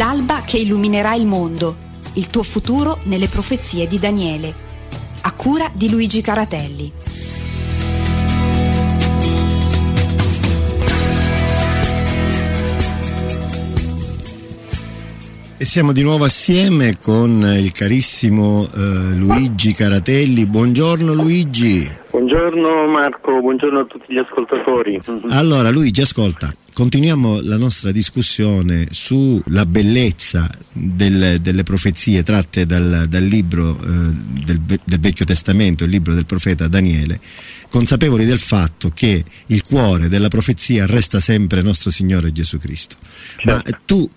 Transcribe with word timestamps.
L'alba 0.00 0.40
che 0.40 0.56
illuminerà 0.56 1.14
il 1.14 1.26
mondo, 1.26 1.76
il 2.14 2.28
tuo 2.28 2.42
futuro 2.42 3.00
nelle 3.02 3.28
profezie 3.28 3.86
di 3.86 3.98
Daniele. 3.98 4.54
A 5.20 5.32
cura 5.32 5.70
di 5.74 5.90
Luigi 5.90 6.22
Caratelli. 6.22 6.90
E 15.60 15.66
siamo 15.66 15.92
di 15.92 16.00
nuovo 16.00 16.24
assieme 16.24 16.96
con 16.98 17.42
il 17.42 17.70
carissimo 17.72 18.66
eh, 18.74 19.14
Luigi 19.14 19.74
Caratelli. 19.74 20.46
Buongiorno 20.46 21.12
Luigi. 21.12 21.86
Buongiorno 22.08 22.86
Marco, 22.86 23.38
buongiorno 23.42 23.80
a 23.80 23.84
tutti 23.84 24.10
gli 24.14 24.16
ascoltatori. 24.16 24.98
Allora 25.28 25.68
Luigi, 25.68 26.00
ascolta, 26.00 26.50
continuiamo 26.72 27.40
la 27.42 27.58
nostra 27.58 27.92
discussione 27.92 28.86
sulla 28.88 29.66
bellezza 29.66 30.50
del, 30.72 31.36
delle 31.42 31.62
profezie 31.62 32.22
tratte 32.22 32.64
dal, 32.64 33.04
dal 33.06 33.22
libro 33.22 33.78
eh, 33.82 33.86
del, 34.42 34.60
del 34.64 34.98
Vecchio 34.98 35.26
Testamento, 35.26 35.84
il 35.84 35.90
libro 35.90 36.14
del 36.14 36.24
profeta 36.24 36.68
Daniele, 36.68 37.20
consapevoli 37.68 38.24
del 38.24 38.38
fatto 38.38 38.90
che 38.94 39.22
il 39.48 39.62
cuore 39.62 40.08
della 40.08 40.28
profezia 40.28 40.86
resta 40.86 41.20
sempre 41.20 41.60
nostro 41.60 41.90
Signore 41.90 42.32
Gesù 42.32 42.56
Cristo. 42.56 42.96
Certo. 43.36 43.70
Ma 43.70 43.78
tu 43.84 44.10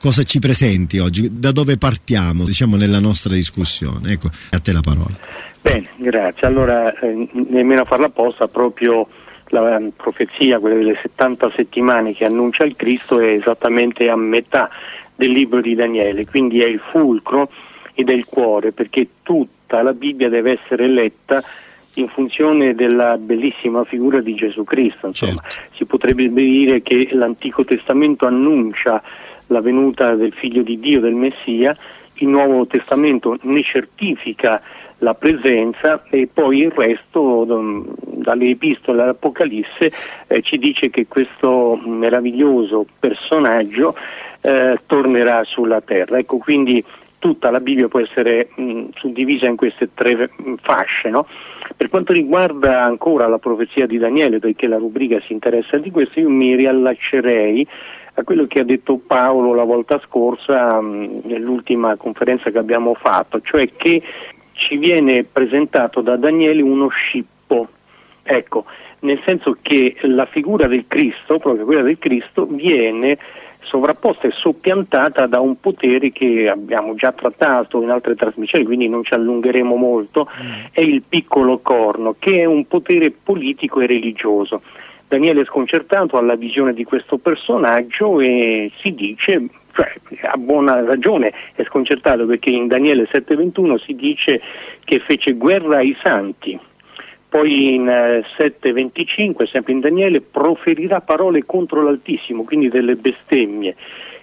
cosa 0.00 0.22
ci 0.22 0.38
presenti 0.38 0.98
oggi? 0.98 1.38
Da 1.38 1.52
dove 1.52 1.76
partiamo, 1.76 2.44
diciamo, 2.44 2.76
nella 2.76 2.98
nostra 2.98 3.32
discussione? 3.34 4.12
Ecco, 4.12 4.28
a 4.50 4.58
te 4.58 4.72
la 4.72 4.80
parola. 4.80 5.14
Bene, 5.60 5.90
grazie. 5.96 6.46
Allora, 6.46 6.98
eh, 6.98 7.28
nemmeno 7.32 7.82
a 7.82 7.84
farla 7.84 8.06
apposta, 8.06 8.48
proprio 8.48 9.06
la 9.48 9.76
um, 9.76 9.90
profezia, 9.94 10.58
quella 10.58 10.76
delle 10.76 10.98
70 11.00 11.52
settimane 11.54 12.14
che 12.14 12.24
annuncia 12.24 12.64
il 12.64 12.76
Cristo, 12.76 13.20
è 13.20 13.28
esattamente 13.28 14.08
a 14.08 14.16
metà 14.16 14.70
del 15.14 15.30
libro 15.30 15.60
di 15.60 15.74
Daniele, 15.74 16.24
quindi 16.24 16.62
è 16.62 16.66
il 16.66 16.80
fulcro 16.80 17.50
ed 17.92 18.08
è 18.08 18.12
il 18.12 18.24
cuore, 18.24 18.72
perché 18.72 19.06
tutta 19.22 19.82
la 19.82 19.92
Bibbia 19.92 20.30
deve 20.30 20.58
essere 20.62 20.88
letta 20.88 21.42
in 21.94 22.08
funzione 22.08 22.74
della 22.74 23.18
bellissima 23.18 23.84
figura 23.84 24.20
di 24.20 24.34
Gesù 24.34 24.64
Cristo. 24.64 25.08
Insomma, 25.08 25.42
certo. 25.46 25.76
si 25.76 25.84
potrebbe 25.84 26.28
dire 26.32 26.80
che 26.80 27.08
l'Antico 27.12 27.64
Testamento 27.64 28.26
annuncia 28.26 29.02
la 29.50 29.60
venuta 29.60 30.14
del 30.14 30.32
figlio 30.32 30.62
di 30.62 30.78
Dio, 30.78 31.00
del 31.00 31.14
Messia, 31.14 31.74
il 32.14 32.28
Nuovo 32.28 32.66
Testamento 32.66 33.36
ne 33.42 33.62
certifica 33.62 34.60
la 34.98 35.14
presenza 35.14 36.02
e 36.10 36.28
poi 36.32 36.60
il 36.60 36.70
resto 36.70 37.44
dalle 38.02 38.48
epistole 38.48 39.02
all'Apocalisse 39.02 39.90
eh, 40.26 40.42
ci 40.42 40.58
dice 40.58 40.90
che 40.90 41.06
questo 41.06 41.80
meraviglioso 41.82 42.84
personaggio 42.98 43.94
eh, 44.42 44.78
tornerà 44.86 45.42
sulla 45.44 45.80
terra. 45.80 46.18
Ecco, 46.18 46.36
quindi 46.36 46.84
tutta 47.18 47.50
la 47.50 47.60
Bibbia 47.60 47.88
può 47.88 48.00
essere 48.00 48.50
mh, 48.54 48.88
suddivisa 48.96 49.46
in 49.46 49.56
queste 49.56 49.88
tre 49.94 50.30
fasce. 50.60 51.08
No? 51.08 51.26
Per 51.76 51.88
quanto 51.88 52.12
riguarda 52.12 52.82
ancora 52.82 53.26
la 53.26 53.38
profezia 53.38 53.86
di 53.86 53.96
Daniele, 53.96 54.38
perché 54.38 54.66
la 54.66 54.76
rubrica 54.76 55.20
si 55.26 55.32
interessa 55.32 55.78
di 55.78 55.90
questo, 55.90 56.20
io 56.20 56.28
mi 56.28 56.54
riallaccerei 56.56 57.66
a 58.14 58.22
quello 58.22 58.46
che 58.46 58.60
ha 58.60 58.64
detto 58.64 58.96
Paolo 58.96 59.54
la 59.54 59.64
volta 59.64 60.00
scorsa 60.04 60.80
mh, 60.80 61.22
nell'ultima 61.24 61.96
conferenza 61.96 62.50
che 62.50 62.58
abbiamo 62.58 62.94
fatto, 62.94 63.40
cioè 63.40 63.70
che 63.76 64.02
ci 64.52 64.76
viene 64.76 65.24
presentato 65.24 66.00
da 66.00 66.16
Daniele 66.16 66.62
uno 66.62 66.88
scippo. 66.88 67.68
Ecco, 68.22 68.64
nel 69.00 69.20
senso 69.24 69.56
che 69.60 69.96
la 70.02 70.26
figura 70.26 70.66
del 70.66 70.84
Cristo, 70.86 71.38
proprio 71.38 71.64
quella 71.64 71.82
del 71.82 71.98
Cristo, 71.98 72.46
viene 72.46 73.18
sovrapposta 73.62 74.26
e 74.26 74.32
soppiantata 74.32 75.26
da 75.26 75.40
un 75.40 75.60
potere 75.60 76.10
che 76.10 76.48
abbiamo 76.48 76.94
già 76.94 77.12
trattato 77.12 77.80
in 77.82 77.90
altre 77.90 78.14
trasmissioni, 78.14 78.64
quindi 78.64 78.88
non 78.88 79.04
ci 79.04 79.14
allungheremo 79.14 79.76
molto, 79.76 80.28
mm. 80.30 80.64
è 80.72 80.80
il 80.80 81.02
piccolo 81.08 81.58
corno, 81.58 82.16
che 82.18 82.40
è 82.40 82.44
un 82.44 82.66
potere 82.66 83.10
politico 83.10 83.80
e 83.80 83.86
religioso. 83.86 84.62
Daniele 85.10 85.40
è 85.40 85.44
sconcertato 85.44 86.18
alla 86.18 86.36
visione 86.36 86.72
di 86.72 86.84
questo 86.84 87.18
personaggio 87.18 88.20
e 88.20 88.70
si 88.80 88.94
dice, 88.94 89.44
cioè 89.72 89.92
ha 90.22 90.36
buona 90.36 90.84
ragione, 90.84 91.32
è 91.56 91.64
sconcertato 91.64 92.26
perché 92.26 92.50
in 92.50 92.68
Daniele 92.68 93.08
7:21 93.10 93.76
si 93.78 93.96
dice 93.96 94.40
che 94.84 95.00
fece 95.00 95.32
guerra 95.32 95.78
ai 95.78 95.96
santi. 96.00 96.56
Poi 97.28 97.74
in 97.74 98.22
7:25, 98.36 99.42
eh, 99.42 99.48
sempre 99.48 99.72
in 99.72 99.80
Daniele, 99.80 100.20
proferirà 100.20 101.00
parole 101.00 101.44
contro 101.44 101.82
l'Altissimo, 101.82 102.44
quindi 102.44 102.68
delle 102.68 102.94
bestemmie. 102.94 103.74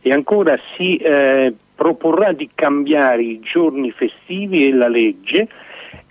E 0.01 0.13
ancora 0.13 0.57
si 0.77 0.95
eh, 0.95 1.53
proporrà 1.75 2.31
di 2.31 2.49
cambiare 2.55 3.23
i 3.23 3.41
giorni 3.41 3.91
festivi 3.91 4.65
e 4.65 4.71
la 4.71 4.87
legge 4.87 5.49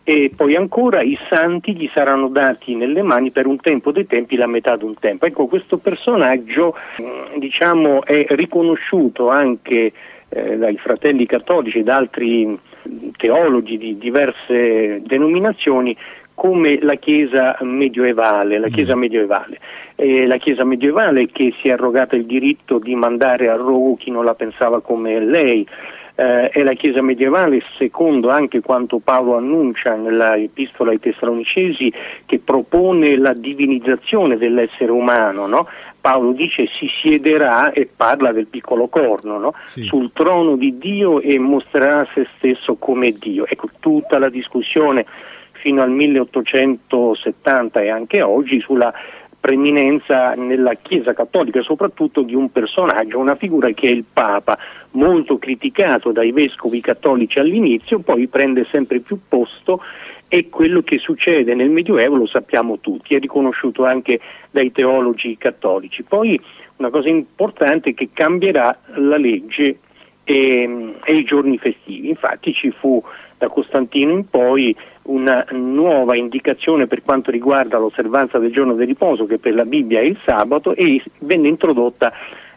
e 0.08 0.30
poi 0.34 0.54
ancora 0.54 1.02
i 1.02 1.18
santi 1.28 1.74
gli 1.74 1.90
saranno 1.92 2.28
dati 2.28 2.76
nelle 2.76 3.02
mani 3.02 3.32
per 3.32 3.48
un 3.48 3.58
tempo 3.58 3.90
dei 3.90 4.06
tempi 4.06 4.36
la 4.36 4.46
metà 4.46 4.76
di 4.76 4.84
un 4.84 4.94
tempo. 5.00 5.26
Ecco, 5.26 5.46
questo 5.46 5.78
personaggio 5.78 6.76
mm, 7.02 7.38
diciamo, 7.38 8.04
è 8.04 8.24
riconosciuto 8.28 9.30
anche 9.30 9.92
eh, 10.28 10.56
dai 10.58 10.76
fratelli 10.76 11.26
cattolici 11.26 11.78
e 11.78 11.82
da 11.82 11.96
altri 11.96 12.46
mm, 12.46 13.08
teologi 13.16 13.76
di 13.78 13.98
diverse 13.98 15.02
denominazioni 15.04 15.96
come 16.34 16.78
la 16.80 16.94
Chiesa 16.94 17.58
medioevale, 17.62 18.60
la 18.60 18.68
Chiesa 18.68 18.94
mm. 18.94 19.00
medioevale. 19.00 19.58
Eh, 19.96 20.24
la 20.28 20.36
Chiesa 20.36 20.62
medievale 20.62 21.26
che 21.26 21.52
si 21.60 21.66
è 21.66 21.72
arrogata 21.72 22.14
il 22.14 22.26
diritto 22.26 22.78
di 22.78 22.94
mandare 22.94 23.48
a 23.48 23.56
rogo 23.56 23.96
chi 23.96 24.12
non 24.12 24.24
la 24.24 24.34
pensava 24.34 24.80
come 24.80 25.18
lei, 25.18 25.66
eh, 26.16 26.48
è 26.48 26.62
la 26.62 26.72
Chiesa 26.72 27.02
medievale, 27.02 27.62
secondo 27.78 28.30
anche 28.30 28.60
quanto 28.60 28.98
Paolo 28.98 29.36
annuncia 29.36 29.94
nella 29.94 30.36
epistola 30.36 30.90
ai 30.90 30.98
Tessalonicesi, 30.98 31.92
che 32.24 32.38
propone 32.38 33.16
la 33.16 33.34
divinizzazione 33.34 34.36
dell'essere 34.36 34.90
umano. 34.90 35.46
No? 35.46 35.68
Paolo 36.00 36.32
dice 36.32 36.66
si 36.66 36.88
siederà 36.88 37.72
e 37.72 37.88
parla 37.94 38.32
del 38.32 38.46
piccolo 38.46 38.88
corno 38.88 39.38
no? 39.38 39.54
sì. 39.64 39.82
sul 39.82 40.12
trono 40.12 40.56
di 40.56 40.78
Dio 40.78 41.20
e 41.20 41.38
mostrerà 41.38 42.06
se 42.14 42.26
stesso 42.36 42.76
come 42.76 43.12
Dio. 43.12 43.46
Ecco, 43.46 43.68
tutta 43.80 44.18
la 44.18 44.28
discussione 44.28 45.04
fino 45.52 45.82
al 45.82 45.90
1870 45.90 47.80
e 47.80 47.90
anche 47.90 48.22
oggi 48.22 48.60
sulla 48.60 48.94
preeminenza 49.46 50.34
nella 50.34 50.74
Chiesa 50.74 51.12
cattolica 51.12 51.62
soprattutto 51.62 52.22
di 52.22 52.34
un 52.34 52.50
personaggio, 52.50 53.20
una 53.20 53.36
figura 53.36 53.70
che 53.70 53.86
è 53.86 53.92
il 53.92 54.04
Papa, 54.12 54.58
molto 54.92 55.38
criticato 55.38 56.10
dai 56.10 56.32
vescovi 56.32 56.80
cattolici 56.80 57.38
all'inizio, 57.38 58.00
poi 58.00 58.26
prende 58.26 58.66
sempre 58.68 58.98
più 58.98 59.20
posto 59.28 59.80
e 60.26 60.48
quello 60.48 60.82
che 60.82 60.98
succede 60.98 61.54
nel 61.54 61.70
Medioevo 61.70 62.16
lo 62.16 62.26
sappiamo 62.26 62.80
tutti, 62.80 63.14
è 63.14 63.20
riconosciuto 63.20 63.84
anche 63.84 64.18
dai 64.50 64.72
teologi 64.72 65.36
cattolici. 65.38 66.02
Poi 66.02 66.40
una 66.78 66.90
cosa 66.90 67.08
importante 67.08 67.90
è 67.90 67.94
che 67.94 68.08
cambierà 68.12 68.76
la 68.96 69.16
legge 69.16 69.78
e, 70.28 70.94
e 71.04 71.14
i 71.14 71.22
giorni 71.22 71.56
festivi, 71.56 72.08
infatti 72.08 72.52
ci 72.52 72.72
fu 72.72 73.00
da 73.38 73.48
Costantino 73.48 74.10
in 74.10 74.28
poi 74.28 74.74
una 75.02 75.46
nuova 75.52 76.16
indicazione 76.16 76.88
per 76.88 77.02
quanto 77.02 77.30
riguarda 77.30 77.78
l'osservanza 77.78 78.38
del 78.38 78.50
giorno 78.50 78.74
del 78.74 78.88
riposo 78.88 79.24
che 79.26 79.38
per 79.38 79.54
la 79.54 79.64
Bibbia 79.64 80.00
è 80.00 80.02
il 80.02 80.18
sabato 80.24 80.74
e 80.74 81.00
venne 81.20 81.46
introdotta 81.46 82.12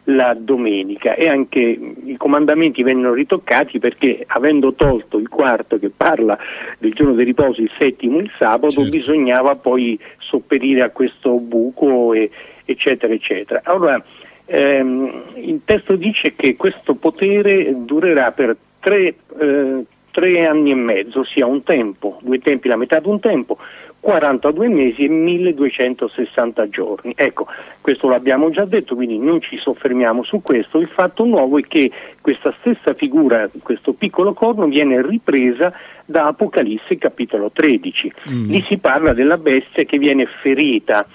la 0.06 0.36
domenica 0.36 1.14
e 1.14 1.28
anche 1.28 1.60
i 1.60 2.18
comandamenti 2.18 2.82
vennero 2.82 3.14
ritoccati 3.14 3.78
perché 3.78 4.24
avendo 4.26 4.74
tolto 4.74 5.20
il 5.20 5.30
quarto 5.30 5.78
che 5.78 5.92
parla 5.96 6.36
del 6.80 6.94
giorno 6.94 7.14
del 7.14 7.28
riposo, 7.28 7.62
il 7.62 7.72
settimo, 7.78 8.18
il 8.18 8.32
sabato, 8.40 8.72
certo. 8.72 8.90
bisognava 8.90 9.56
poi 9.58 10.00
sopperire 10.18 10.82
a 10.82 10.90
questo 10.90 11.34
buco 11.36 12.14
e, 12.14 12.32
eccetera 12.66 13.14
eccetera. 13.14 13.62
Allora 13.66 14.04
ehm, 14.50 15.24
il 15.36 15.62
testo 15.64 15.96
dice 15.96 16.36
che 16.36 16.56
questo 16.56 16.96
potere 16.96 17.74
durerà 17.86 18.32
per 18.32 18.56
tre 18.80 19.16
eh, 19.40 19.86
tre 20.12 20.46
anni 20.46 20.72
e 20.72 20.76
mezzo, 20.76 21.22
ossia 21.22 21.46
un 21.46 21.64
tempo, 21.64 22.20
due 22.22 22.40
tempi 22.40 22.68
la 22.68 22.76
metà 22.76 23.00
di 23.00 23.08
un 23.08 23.20
tempo, 23.20 23.58
42 24.00 24.68
mesi 24.70 25.04
e 25.04 25.10
1260 25.10 26.68
giorni. 26.70 27.14
Ecco, 27.16 27.48
questo 27.82 28.08
l'abbiamo 28.08 28.50
già 28.50 28.66
detto, 28.66 28.96
quindi 28.96 29.18
non 29.18 29.42
ci 29.42 29.58
soffermiamo 29.58 30.24
su 30.24 30.42
questo. 30.42 30.80
Il 30.80 30.88
fatto 30.88 31.26
nuovo 31.26 31.58
è 31.58 31.64
che 31.68 31.92
questa 32.22 32.54
stessa 32.60 32.94
figura, 32.94 33.50
questo 33.62 33.94
piccolo 33.94 34.34
corno, 34.34 34.68
viene 34.68 35.02
ripresa 35.02 35.74
da 36.06 36.28
Apocalisse 36.28 36.98
capitolo 36.98 37.52
13. 37.52 38.14
Mm. 38.30 38.50
Lì 38.50 38.66
si 38.68 38.78
parla 38.78 39.14
della 39.14 39.38
bestia 39.38 39.84
che 39.84 39.98
viene 39.98 40.26
ferita. 40.26 41.06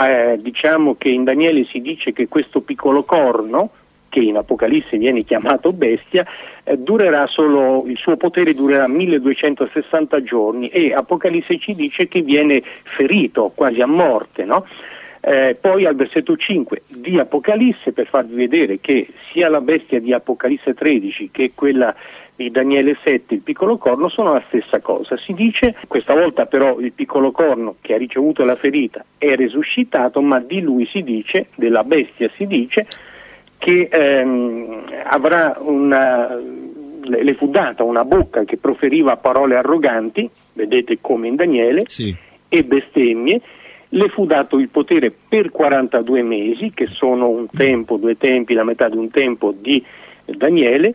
Eh, 0.00 0.38
diciamo 0.40 0.96
che 0.96 1.08
in 1.08 1.24
Daniele 1.24 1.64
si 1.64 1.80
dice 1.80 2.12
che 2.12 2.28
questo 2.28 2.62
piccolo 2.62 3.02
corno, 3.02 3.70
che 4.08 4.20
in 4.20 4.36
Apocalisse 4.36 4.98
viene 4.98 5.22
chiamato 5.22 5.72
bestia, 5.72 6.26
eh, 6.64 6.78
solo, 7.26 7.84
il 7.86 7.96
suo 7.96 8.16
potere 8.16 8.54
durerà 8.54 8.86
1260 8.86 10.22
giorni 10.22 10.68
e 10.68 10.92
Apocalisse 10.92 11.58
ci 11.58 11.74
dice 11.74 12.08
che 12.08 12.20
viene 12.20 12.62
ferito 12.82 13.52
quasi 13.54 13.80
a 13.80 13.86
morte. 13.86 14.44
No? 14.44 14.66
Eh, 15.24 15.56
poi 15.58 15.86
al 15.86 15.94
versetto 15.94 16.36
5 16.36 16.82
di 16.88 17.16
Apocalisse 17.16 17.92
per 17.92 18.08
farvi 18.08 18.34
vedere 18.34 18.80
che 18.80 19.06
sia 19.30 19.48
la 19.48 19.60
bestia 19.60 20.00
di 20.00 20.12
Apocalisse 20.12 20.74
13 20.74 21.30
che 21.30 21.52
quella 21.54 21.94
di 22.42 22.50
Daniele 22.50 22.96
7, 23.02 23.34
il 23.34 23.40
piccolo 23.40 23.76
corno, 23.76 24.08
sono 24.08 24.32
la 24.32 24.42
stessa 24.48 24.80
cosa. 24.80 25.16
Si 25.16 25.32
dice, 25.32 25.74
questa 25.88 26.14
volta 26.14 26.46
però 26.46 26.78
il 26.80 26.92
piccolo 26.92 27.30
corno 27.30 27.76
che 27.80 27.94
ha 27.94 27.98
ricevuto 27.98 28.44
la 28.44 28.56
ferita 28.56 29.04
è 29.18 29.34
resuscitato, 29.34 30.20
ma 30.20 30.40
di 30.40 30.60
lui 30.60 30.86
si 30.86 31.02
dice, 31.02 31.46
della 31.54 31.84
bestia 31.84 32.30
si 32.36 32.46
dice, 32.46 32.86
che 33.58 33.88
ehm, 33.90 34.84
avrà 35.04 35.56
una, 35.60 36.36
le 37.02 37.34
fu 37.34 37.48
data 37.48 37.84
una 37.84 38.04
bocca 38.04 38.44
che 38.44 38.56
proferiva 38.56 39.16
parole 39.16 39.56
arroganti, 39.56 40.28
vedete 40.54 40.98
come 41.00 41.28
in 41.28 41.36
Daniele, 41.36 41.82
sì. 41.86 42.14
e 42.48 42.64
bestemmie, 42.64 43.40
le 43.90 44.08
fu 44.08 44.24
dato 44.26 44.58
il 44.58 44.68
potere 44.68 45.12
per 45.28 45.50
42 45.50 46.22
mesi, 46.22 46.72
che 46.74 46.86
sono 46.86 47.28
un 47.28 47.46
tempo, 47.48 47.98
due 47.98 48.16
tempi, 48.16 48.54
la 48.54 48.64
metà 48.64 48.88
di 48.88 48.96
un 48.96 49.10
tempo 49.10 49.54
di 49.56 49.84
Daniele, 50.24 50.94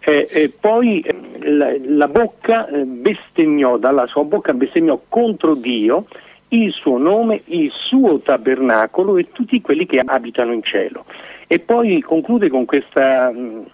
eh, 0.00 0.28
e 0.30 0.52
poi 0.58 1.00
eh, 1.00 1.14
la, 1.50 1.74
la, 1.80 2.08
bocca 2.08 2.68
eh, 2.68 2.84
bestemmiò, 2.84 3.78
dalla 3.78 4.06
sua 4.06 4.24
bocca 4.24 4.52
bestemmiò 4.54 5.00
contro 5.08 5.54
Dio 5.54 6.06
il 6.48 6.72
suo 6.72 6.96
nome, 6.98 7.42
il 7.46 7.70
suo 7.70 8.20
tabernacolo 8.20 9.16
e 9.18 9.30
tutti 9.32 9.60
quelli 9.60 9.86
che 9.86 10.00
abitano 10.04 10.52
in 10.52 10.62
cielo. 10.62 11.04
E 11.46 11.58
poi 11.58 12.00
conclude 12.00 12.48
con 12.48 12.64
questa 12.64 13.30
mh, 13.30 13.64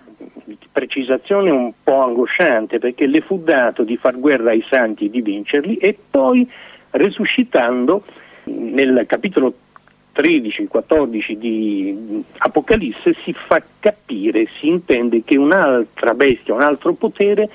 precisazione 0.73 1.51
un 1.51 1.73
po' 1.83 2.03
angosciante 2.03 2.79
perché 2.79 3.07
le 3.07 3.21
fu 3.21 3.43
dato 3.43 3.85
di 3.85 3.97
far 3.97 4.19
guerra 4.19 4.51
ai 4.51 4.65
santi 4.69 5.07
e 5.07 5.11
di 5.11 5.21
vincerli 5.21 5.77
e 5.77 5.97
poi 6.11 6.49
resuscitando 6.91 8.03
nel 8.45 9.05
capitolo 9.07 9.53
13-14 10.15 11.33
di 11.33 12.25
Apocalisse 12.39 13.15
si 13.23 13.33
fa 13.33 13.63
capire, 13.81 14.47
si 14.59 14.69
intende 14.69 15.23
che 15.25 15.37
un'altra 15.37 16.15
bestia, 16.15 16.55
un 16.55 16.63
altro 16.63 16.93
potere 16.93 17.49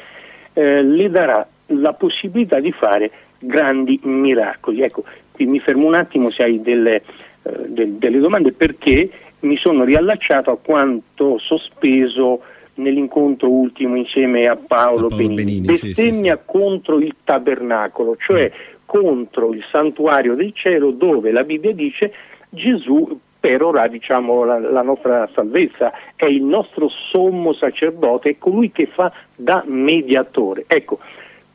eh, 0.54 0.84
le 0.84 1.10
darà 1.10 1.48
la 1.68 1.94
possibilità 1.94 2.60
di 2.60 2.72
fare 2.72 3.12
grandi 3.40 4.00
miracoli. 4.04 4.82
Ecco, 4.82 5.04
qui 5.32 5.46
mi 5.46 5.60
fermo 5.60 5.86
un 5.86 5.96
attimo 5.96 6.30
se 6.30 6.44
hai 6.44 6.62
delle, 6.62 6.96
eh, 7.44 7.52
de- 7.68 7.98
delle 7.98 8.20
domande 8.20 8.52
perché 8.52 9.10
mi 9.42 9.56
sono 9.56 9.84
riallacciato 9.84 10.52
a 10.52 10.58
quanto 10.58 11.38
sospeso 11.38 12.42
nell'incontro 12.76 13.50
ultimo 13.50 13.96
insieme 13.96 14.48
a 14.48 14.56
Paolo, 14.56 15.06
a 15.06 15.10
Paolo 15.10 15.16
Benini. 15.16 15.36
Benini 15.36 15.62
Bestemmia 15.68 15.94
sì, 15.94 16.14
sì, 16.14 16.22
sì. 16.22 16.38
contro 16.46 17.00
il 17.00 17.16
tabernacolo, 17.24 18.18
cioè 18.18 18.52
mm. 18.54 18.74
contro 18.86 19.54
il 19.54 19.64
santuario 19.70 20.36
del 20.36 20.54
cielo 20.54 20.92
dove 20.92 21.32
la 21.32 21.44
Bibbia 21.44 21.74
dice 21.74 22.12
Gesù 22.50 23.20
perora 23.40 23.88
diciamo, 23.88 24.44
la, 24.44 24.60
la, 24.60 24.82
nostra 24.82 25.30
salvezza, 25.34 25.94
è 26.16 26.26
il 26.26 26.44
nostro 26.44 26.90
sommo 26.90 27.54
sacerdote, 27.54 28.32
è 28.32 28.38
colui 28.38 28.72
che 28.72 28.88
fa 28.88 29.12
da 29.36 29.64
mediatore. 29.66 30.66
Ecco, 30.68 31.00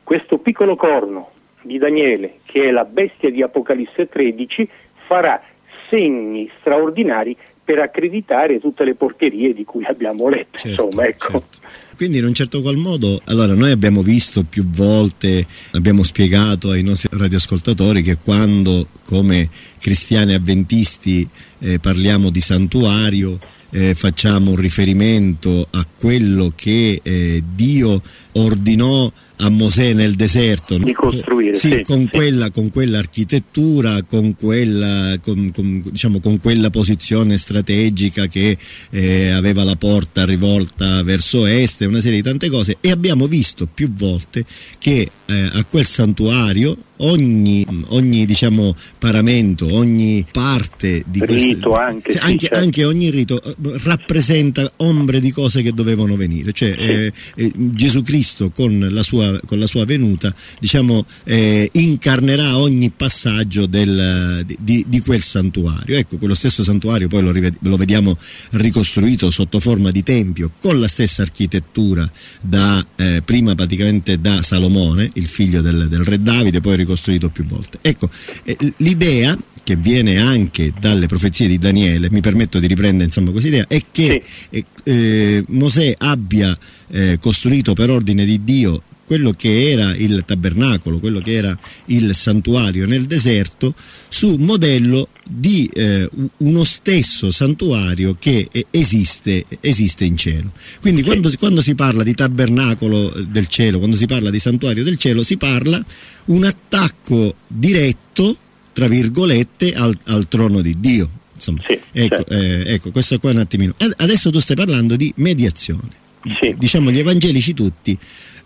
questo 0.03 0.39
piccolo 0.39 0.75
corno 0.75 1.29
di 1.61 1.77
Daniele, 1.77 2.39
che 2.45 2.65
è 2.65 2.71
la 2.71 2.85
bestia 2.85 3.29
di 3.29 3.41
Apocalisse 3.43 4.09
13, 4.09 4.69
farà 5.07 5.41
segni 5.89 6.49
straordinari 6.59 7.37
per 7.65 7.79
accreditare 7.79 8.59
tutte 8.59 8.85
le 8.85 8.93
porcherie 8.93 9.53
di 9.53 9.65
cui 9.65 9.83
abbiamo 9.85 10.29
letto. 10.29 10.59
Certo, 10.59 10.85
insomma, 10.85 11.07
ecco. 11.07 11.31
certo. 11.31 11.59
Quindi 11.95 12.19
in 12.19 12.25
un 12.25 12.33
certo 12.33 12.61
qual 12.61 12.75
modo, 12.75 13.21
allora 13.25 13.55
noi 13.55 13.71
abbiamo 13.71 14.03
visto 14.03 14.43
più 14.43 14.65
volte, 14.69 15.45
abbiamo 15.71 16.03
spiegato 16.03 16.69
ai 16.69 16.83
nostri 16.83 17.09
radioascoltatori 17.11 18.03
che 18.03 18.17
quando 18.17 18.87
come 19.03 19.49
cristiani 19.79 20.35
avventisti 20.35 21.27
eh, 21.59 21.79
parliamo 21.79 22.29
di 22.29 22.41
santuario, 22.41 23.39
eh, 23.71 23.95
facciamo 23.95 24.51
un 24.51 24.57
riferimento 24.57 25.67
a 25.71 25.85
quello 25.97 26.51
che 26.55 26.99
eh, 27.01 27.43
Dio 27.55 28.01
ordinò 28.33 29.11
a 29.37 29.49
Mosè 29.49 29.93
nel 29.93 30.15
deserto 30.15 30.77
di 30.77 30.93
costruire 30.93 31.55
sì, 31.55 31.69
sì, 31.69 31.81
con, 31.83 32.01
sì. 32.01 32.09
Quella, 32.09 32.49
con 32.51 32.69
quell'architettura 32.69 34.03
con 34.03 34.35
quella, 34.35 35.17
con, 35.21 35.51
con, 35.51 35.83
diciamo, 35.89 36.19
con 36.19 36.39
quella 36.39 36.69
posizione 36.69 37.37
strategica 37.37 38.27
che 38.27 38.57
eh, 38.91 39.29
aveva 39.29 39.63
la 39.63 39.75
porta 39.75 40.25
rivolta 40.25 41.03
verso 41.03 41.45
est 41.45 41.81
una 41.81 41.99
serie 41.99 42.17
di 42.17 42.23
tante 42.23 42.49
cose 42.49 42.77
e 42.79 42.91
abbiamo 42.91 43.27
visto 43.27 43.67
più 43.71 43.91
volte 43.91 44.45
che 44.77 45.09
eh, 45.25 45.49
a 45.53 45.63
quel 45.63 45.85
santuario 45.85 46.77
ogni, 46.97 47.65
ogni 47.87 48.25
diciamo, 48.25 48.75
paramento, 48.97 49.73
ogni 49.73 50.25
parte 50.31 51.03
di 51.05 51.25
rito 51.25 51.69
quel, 51.69 51.81
anche, 51.81 52.11
sì, 52.11 52.17
anche, 52.19 52.47
certo. 52.47 52.57
anche, 52.57 52.85
ogni 52.85 53.09
rito 53.09 53.41
eh, 53.41 53.55
rappresenta 53.83 54.71
ombre 54.77 55.19
di 55.19 55.31
cose 55.31 55.61
che 55.61 55.73
dovevano 55.73 56.15
venire. 56.15 56.51
Cioè, 56.53 56.75
eh, 56.77 57.13
eh, 57.35 57.51
Gesù 57.55 58.01
Cristo 58.01 58.51
con 58.51 58.87
la 58.89 59.03
sua, 59.03 59.24
con 59.45 59.59
la 59.59 59.67
sua 59.67 59.85
venuta 59.85 60.33
diciamo, 60.59 61.05
eh, 61.23 61.69
incarnerà 61.73 62.57
ogni 62.57 62.91
passaggio 62.91 63.65
del, 63.65 64.45
di, 64.61 64.85
di, 64.87 64.99
quel 65.01 65.21
santuario. 65.21 65.97
Ecco, 65.97 66.17
quello 66.17 66.33
stesso 66.33 66.63
santuario 66.63 67.07
poi 67.07 67.21
lo, 67.21 67.51
lo, 67.59 67.77
vediamo 67.77 68.17
ricostruito 68.51 69.29
sotto 69.29 69.59
forma 69.59 69.91
di 69.91 70.03
tempio 70.03 70.51
con 70.59 70.79
la 70.79 70.87
stessa 70.87 71.21
architettura 71.21 72.09
da, 72.41 72.85
eh, 72.95 73.21
prima 73.23 73.55
praticamente 73.55 74.19
da 74.19 74.41
Salomone, 74.41 75.09
il 75.13 75.27
figlio 75.27 75.61
del, 75.61 75.87
del 75.87 76.03
re 76.03 76.21
Davide, 76.21 76.61
poi 76.61 76.75
ricostruito 76.75 77.29
più 77.29 77.45
volte. 77.45 77.79
Ecco, 77.81 78.09
eh, 78.43 78.57
l'idea 78.77 79.37
che 79.65 79.75
viene 79.75 80.19
anche 80.19 80.71
dalle 80.79 81.07
profezie 81.07 81.47
di 81.47 81.57
Daniele, 81.57 82.11
mi 82.11 82.21
permetto 82.21 82.59
di 82.59 82.67
riprendere 82.67 83.05
insomma 83.05 83.31
questa 83.31 83.49
idea, 83.49 83.65
è 83.67 83.81
che 83.91 84.23
sì. 84.23 84.57
eh, 84.57 84.65
eh 84.83 85.43
Mosè 85.47 85.95
abbia 85.97 86.55
eh, 86.89 87.17
costruito 87.19 87.73
per 87.73 87.89
ordine 87.89 88.25
di 88.25 88.43
Dio 88.43 88.83
quello 89.05 89.31
che 89.31 89.71
era 89.71 89.95
il 89.95 90.23
tabernacolo, 90.25 90.99
quello 90.99 91.19
che 91.19 91.33
era 91.33 91.57
il 91.85 92.13
santuario 92.15 92.85
nel 92.87 93.05
deserto, 93.05 93.73
su 94.09 94.35
modello 94.37 95.09
di 95.27 95.69
eh, 95.73 96.09
uno 96.37 96.63
stesso 96.63 97.31
santuario 97.31 98.15
che 98.19 98.49
esiste, 98.71 99.45
esiste 99.61 100.05
in 100.05 100.17
cielo. 100.17 100.51
Quindi 100.81 101.03
quando, 101.03 101.31
quando, 101.37 101.61
si 101.61 101.75
parla 101.75 102.03
di 102.03 102.13
tabernacolo 102.13 103.09
del 103.27 103.47
cielo, 103.47 103.77
quando 103.77 103.95
si 103.95 104.05
parla 104.07 104.29
di 104.29 104.39
santuario 104.39 104.83
del 104.83 104.97
cielo, 104.97 105.23
si 105.23 105.37
parla 105.37 105.83
un 106.25 106.43
attacco 106.43 107.35
diretto, 107.47 108.37
tra 108.73 108.87
virgolette, 108.87 109.73
al, 109.73 109.97
al 110.05 110.27
trono 110.27 110.61
di 110.61 110.75
Dio. 110.79 111.09
Insomma, 111.35 111.61
sì, 111.67 111.79
ecco, 111.91 112.15
certo. 112.15 112.33
eh, 112.33 112.73
ecco, 112.73 112.91
questo 112.91 113.19
qua 113.19 113.31
un 113.31 113.37
attimino. 113.37 113.75
Adesso 113.97 114.31
tu 114.31 114.39
stai 114.39 114.55
parlando 114.55 114.95
di 114.95 115.11
mediazione. 115.17 116.03
Sì. 116.39 116.55
Diciamo 116.57 116.89
gli 116.89 116.97
evangelici 116.97 117.53
tutti 117.53 117.97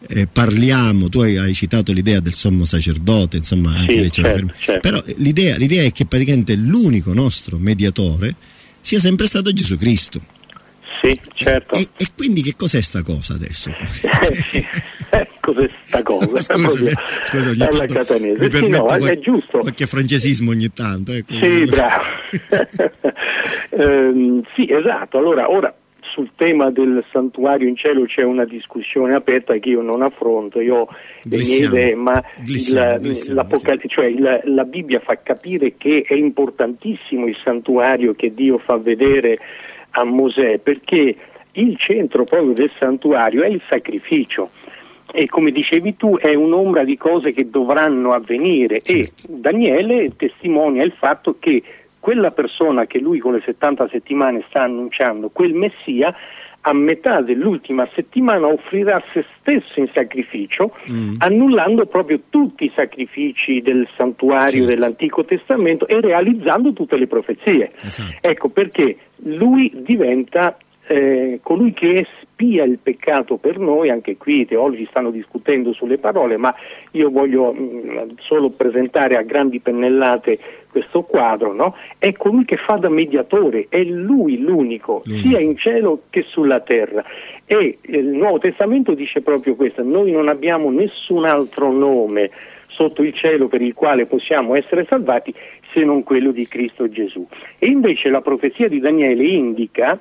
eh, 0.07 0.27
parliamo, 0.31 1.09
tu 1.09 1.19
hai, 1.19 1.37
hai, 1.37 1.53
citato 1.53 1.91
l'idea 1.91 2.19
del 2.19 2.33
sommo 2.33 2.65
sacerdote, 2.65 3.37
insomma 3.37 3.75
anche 3.77 4.03
sì, 4.03 4.11
certo, 4.11 4.53
certo. 4.57 4.79
però 4.79 5.03
l'idea, 5.17 5.57
l'idea 5.57 5.83
è 5.83 5.91
che 5.91 6.05
praticamente 6.05 6.55
l'unico 6.55 7.13
nostro 7.13 7.57
mediatore 7.57 8.35
sia 8.81 8.99
sempre 8.99 9.25
stato 9.25 9.51
Gesù 9.51 9.77
Cristo. 9.77 10.21
Sì, 11.01 11.17
certo. 11.33 11.79
E, 11.79 11.87
e, 11.95 12.07
quindi 12.15 12.41
che 12.41 12.55
cos'è 12.57 12.81
sta 12.81 13.01
cosa 13.03 13.33
adesso? 13.33 13.71
cos'è 15.39 15.69
sta 15.83 16.03
cosa? 16.03 16.39
Scusami, 16.41 16.91
scusa, 17.23 17.49
ogni 17.49 17.57
tanto 17.57 17.93
catanese. 17.93 18.57
sì, 18.57 18.67
no, 18.67 18.83
qual- 18.83 19.03
è 19.03 19.19
giusto. 19.19 19.59
qualche 19.59 19.87
francesismo 19.87 20.51
ogni 20.51 20.71
tanto. 20.73 21.13
Ecco. 21.13 21.33
Sì, 21.33 21.65
bravo. 21.65 22.03
um, 23.71 24.41
sì, 24.55 24.67
esatto. 24.69 25.17
Allora, 25.17 25.49
ora 25.49 25.73
sul 26.19 26.31
tema 26.35 26.69
del 26.69 27.01
santuario 27.11 27.65
in 27.65 27.77
cielo 27.77 28.03
c'è 28.03 28.23
una 28.23 28.43
discussione 28.43 29.15
aperta 29.15 29.55
che 29.57 29.69
io 29.69 29.81
non 29.81 30.01
affronto, 30.01 30.59
io 30.59 30.75
ho 30.75 30.89
le 31.23 31.37
mie 31.37 31.65
idee, 31.65 31.95
ma 31.95 32.21
glissiamo, 32.43 32.95
il, 32.95 33.11
glissiamo, 33.11 33.47
cioè 33.87 34.05
il, 34.05 34.41
la 34.43 34.63
Bibbia 34.65 34.99
fa 34.99 35.15
capire 35.15 35.75
che 35.77 36.03
è 36.05 36.13
importantissimo 36.13 37.25
il 37.25 37.37
santuario 37.41 38.13
che 38.15 38.33
Dio 38.33 38.57
fa 38.57 38.77
vedere 38.77 39.39
a 39.91 40.03
Mosè, 40.03 40.59
perché 40.59 41.15
il 41.53 41.77
centro 41.77 42.25
proprio 42.25 42.51
del 42.51 42.71
santuario 42.77 43.43
è 43.43 43.47
il 43.47 43.61
sacrificio. 43.69 44.49
E 45.11 45.25
come 45.27 45.51
dicevi 45.51 45.95
tu 45.95 46.17
è 46.17 46.35
un'ombra 46.35 46.83
di 46.83 46.95
cose 46.95 47.31
che 47.31 47.49
dovranno 47.49 48.11
avvenire. 48.11 48.81
Certo. 48.81 49.23
e 49.23 49.39
Daniele 49.39 50.11
testimonia 50.15 50.83
il 50.83 50.93
fatto 50.95 51.37
che 51.39 51.63
quella 52.09 52.31
persona 52.31 52.87
che 52.87 52.97
lui 52.97 53.19
con 53.19 53.33
le 53.33 53.41
70 53.45 53.87
settimane 53.89 54.43
sta 54.47 54.63
annunciando, 54.63 55.29
quel 55.29 55.53
Messia, 55.53 56.11
a 56.61 56.73
metà 56.73 57.21
dell'ultima 57.21 57.87
settimana 57.93 58.47
offrirà 58.47 58.99
se 59.13 59.23
stesso 59.37 59.79
in 59.79 59.87
sacrificio, 59.93 60.75
mm. 60.89 61.17
annullando 61.19 61.85
proprio 61.85 62.19
tutti 62.31 62.65
i 62.65 62.71
sacrifici 62.75 63.61
del 63.61 63.87
santuario 63.95 64.63
sì. 64.63 64.65
dell'Antico 64.65 65.23
Testamento 65.23 65.85
e 65.87 66.01
realizzando 66.01 66.73
tutte 66.73 66.97
le 66.97 67.05
profezie. 67.05 67.73
Esatto. 67.79 68.27
Ecco 68.27 68.49
perché 68.49 68.97
lui 69.25 69.71
diventa 69.75 70.57
eh, 70.87 71.39
colui 71.43 71.73
che 71.73 72.07
espia 72.39 72.63
il 72.63 72.79
peccato 72.81 73.35
per 73.35 73.59
noi, 73.59 73.89
anche 73.89 74.15
qui 74.15 74.41
i 74.41 74.45
teologi 74.45 74.87
stanno 74.89 75.11
discutendo 75.11 75.73
sulle 75.73 75.97
parole, 75.97 76.37
ma 76.37 76.55
io 76.91 77.09
voglio 77.09 77.51
mh, 77.51 77.59
mm, 77.59 78.09
solo 78.19 78.49
presentare 78.49 79.17
a 79.17 79.23
grandi 79.23 79.59
pennellate 79.59 80.39
questo 80.71 81.01
quadro, 81.01 81.53
no? 81.53 81.75
è 81.97 82.13
colui 82.13 82.45
che 82.45 82.55
fa 82.55 82.75
da 82.75 82.89
mediatore, 82.89 83.65
è 83.69 83.83
lui 83.83 84.39
l'unico, 84.39 85.01
mm. 85.07 85.17
sia 85.17 85.39
in 85.39 85.57
cielo 85.57 86.03
che 86.09 86.23
sulla 86.27 86.61
terra. 86.61 87.03
E 87.45 87.77
il 87.81 88.05
Nuovo 88.05 88.37
Testamento 88.37 88.93
dice 88.93 89.21
proprio 89.21 89.55
questo, 89.55 89.83
noi 89.83 90.11
non 90.11 90.29
abbiamo 90.29 90.71
nessun 90.71 91.25
altro 91.25 91.71
nome 91.71 92.29
sotto 92.67 93.03
il 93.03 93.13
cielo 93.13 93.47
per 93.47 93.61
il 93.61 93.73
quale 93.73 94.05
possiamo 94.05 94.55
essere 94.55 94.85
salvati 94.87 95.33
se 95.73 95.83
non 95.83 96.03
quello 96.03 96.31
di 96.31 96.47
Cristo 96.47 96.87
Gesù. 96.87 97.27
E 97.57 97.67
invece 97.67 98.09
la 98.09 98.21
profezia 98.21 98.69
di 98.69 98.79
Daniele 98.79 99.23
indica 99.25 99.99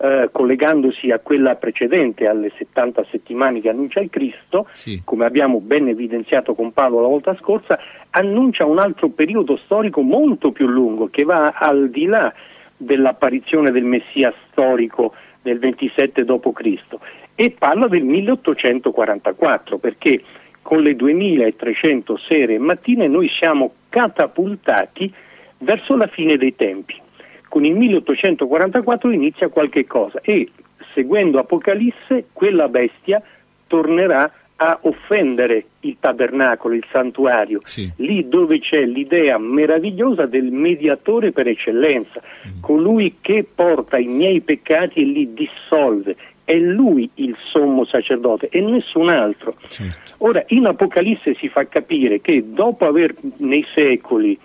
eh, 0.00 0.28
collegandosi 0.30 1.10
a 1.10 1.18
quella 1.18 1.56
precedente, 1.56 2.26
alle 2.26 2.52
70 2.56 3.04
settimane 3.10 3.60
che 3.60 3.68
annuncia 3.68 4.00
il 4.00 4.10
Cristo, 4.10 4.68
sì. 4.72 5.02
come 5.04 5.24
abbiamo 5.24 5.60
ben 5.60 5.88
evidenziato 5.88 6.54
con 6.54 6.72
Paolo 6.72 7.00
la 7.00 7.08
volta 7.08 7.36
scorsa, 7.36 7.78
annuncia 8.10 8.64
un 8.64 8.78
altro 8.78 9.08
periodo 9.08 9.56
storico 9.56 10.00
molto 10.00 10.52
più 10.52 10.66
lungo 10.68 11.08
che 11.10 11.24
va 11.24 11.50
al 11.50 11.90
di 11.90 12.06
là 12.06 12.32
dell'apparizione 12.76 13.72
del 13.72 13.84
Messia 13.84 14.32
storico 14.48 15.14
del 15.42 15.58
27 15.58 16.24
d.C. 16.24 16.96
e 17.34 17.50
parla 17.50 17.88
del 17.88 18.04
1844 18.04 19.78
perché 19.78 20.22
con 20.62 20.80
le 20.80 20.94
2300 20.94 22.16
sere 22.18 22.54
e 22.54 22.58
mattine 22.58 23.08
noi 23.08 23.28
siamo 23.28 23.72
catapultati 23.88 25.12
verso 25.58 25.96
la 25.96 26.06
fine 26.06 26.36
dei 26.36 26.54
tempi 26.54 27.06
con 27.48 27.64
il 27.64 27.74
1844 27.74 29.10
inizia 29.10 29.48
qualche 29.48 29.86
cosa 29.86 30.20
e 30.22 30.50
seguendo 30.94 31.38
Apocalisse 31.38 32.26
quella 32.32 32.68
bestia 32.68 33.22
tornerà 33.66 34.30
a 34.60 34.78
offendere 34.82 35.66
il 35.80 35.96
tabernacolo, 36.00 36.74
il 36.74 36.84
santuario, 36.90 37.60
sì. 37.62 37.90
lì 37.96 38.28
dove 38.28 38.58
c'è 38.58 38.84
l'idea 38.84 39.38
meravigliosa 39.38 40.26
del 40.26 40.50
mediatore 40.50 41.30
per 41.30 41.46
eccellenza, 41.46 42.20
mm. 42.20 42.60
colui 42.60 43.18
che 43.20 43.46
porta 43.52 43.98
i 43.98 44.06
miei 44.06 44.40
peccati 44.40 45.00
e 45.00 45.04
li 45.04 45.32
dissolve. 45.32 46.16
È 46.42 46.56
lui 46.56 47.08
il 47.16 47.36
sommo 47.52 47.84
sacerdote 47.84 48.48
e 48.48 48.60
nessun 48.60 49.10
altro. 49.10 49.54
Certo. 49.68 50.14
Ora, 50.18 50.42
in 50.48 50.66
Apocalisse 50.66 51.34
si 51.34 51.48
fa 51.48 51.68
capire 51.68 52.20
che 52.20 52.42
dopo 52.48 52.86
aver 52.86 53.14
nei 53.36 53.64
secoli 53.74 54.36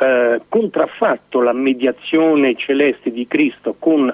eh, 0.00 0.40
contraffatto 0.48 1.40
la 1.40 1.52
mediazione 1.52 2.56
celeste 2.56 3.10
di 3.10 3.26
Cristo 3.26 3.76
con 3.78 4.12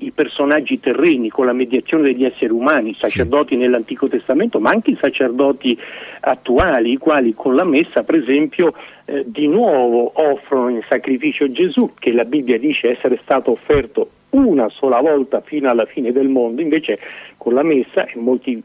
i 0.00 0.10
personaggi 0.12 0.78
terreni, 0.80 1.28
con 1.28 1.46
la 1.46 1.52
mediazione 1.52 2.04
degli 2.04 2.24
esseri 2.24 2.52
umani, 2.52 2.90
i 2.90 2.96
sacerdoti 2.98 3.54
sì. 3.54 3.60
nell'Antico 3.60 4.08
Testamento, 4.08 4.60
ma 4.60 4.70
anche 4.70 4.92
i 4.92 4.98
sacerdoti 5.00 5.76
attuali, 6.20 6.92
i 6.92 6.98
quali 6.98 7.34
con 7.34 7.54
la 7.54 7.64
messa, 7.64 8.04
per 8.04 8.14
esempio, 8.14 8.74
eh, 9.04 9.24
di 9.26 9.48
nuovo 9.48 10.12
offrono 10.14 10.68
in 10.68 10.82
sacrificio 10.88 11.50
Gesù, 11.50 11.92
che 11.98 12.12
la 12.12 12.24
Bibbia 12.24 12.58
dice 12.58 12.90
essere 12.90 13.18
stato 13.22 13.50
offerto 13.50 14.10
una 14.30 14.68
sola 14.68 15.00
volta 15.00 15.40
fino 15.40 15.70
alla 15.70 15.86
fine 15.86 16.12
del 16.12 16.28
mondo, 16.28 16.60
invece 16.60 16.98
con 17.36 17.54
la 17.54 17.62
messa, 17.62 18.04
e 18.06 18.18
molti 18.18 18.62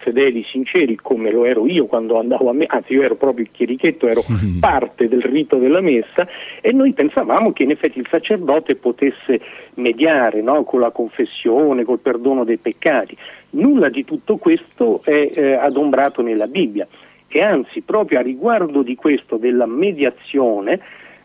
fedeli, 0.00 0.44
sinceri, 0.44 0.96
come 0.96 1.30
lo 1.30 1.44
ero 1.44 1.66
io 1.66 1.86
quando 1.86 2.18
andavo 2.18 2.50
a 2.50 2.52
messa, 2.52 2.74
anzi 2.74 2.94
io 2.94 3.02
ero 3.02 3.14
proprio 3.14 3.44
il 3.44 3.50
chierichetto, 3.52 4.06
ero 4.06 4.22
parte 4.58 5.08
del 5.08 5.22
rito 5.22 5.56
della 5.56 5.80
messa 5.80 6.26
e 6.60 6.72
noi 6.72 6.92
pensavamo 6.92 7.52
che 7.52 7.62
in 7.62 7.70
effetti 7.70 7.98
il 7.98 8.08
sacerdote 8.10 8.76
potesse 8.76 9.40
mediare 9.74 10.42
no? 10.42 10.64
con 10.64 10.80
la 10.80 10.90
confessione, 10.90 11.84
col 11.84 11.98
perdono 11.98 12.44
dei 12.44 12.58
peccati. 12.58 13.16
Nulla 13.50 13.88
di 13.88 14.04
tutto 14.04 14.36
questo 14.36 15.00
è 15.04 15.32
eh, 15.34 15.52
adombrato 15.52 16.22
nella 16.22 16.46
Bibbia 16.46 16.86
e 17.28 17.42
anzi 17.42 17.82
proprio 17.82 18.18
a 18.18 18.22
riguardo 18.22 18.82
di 18.82 18.96
questo, 18.96 19.36
della 19.36 19.66
mediazione, 19.66 20.80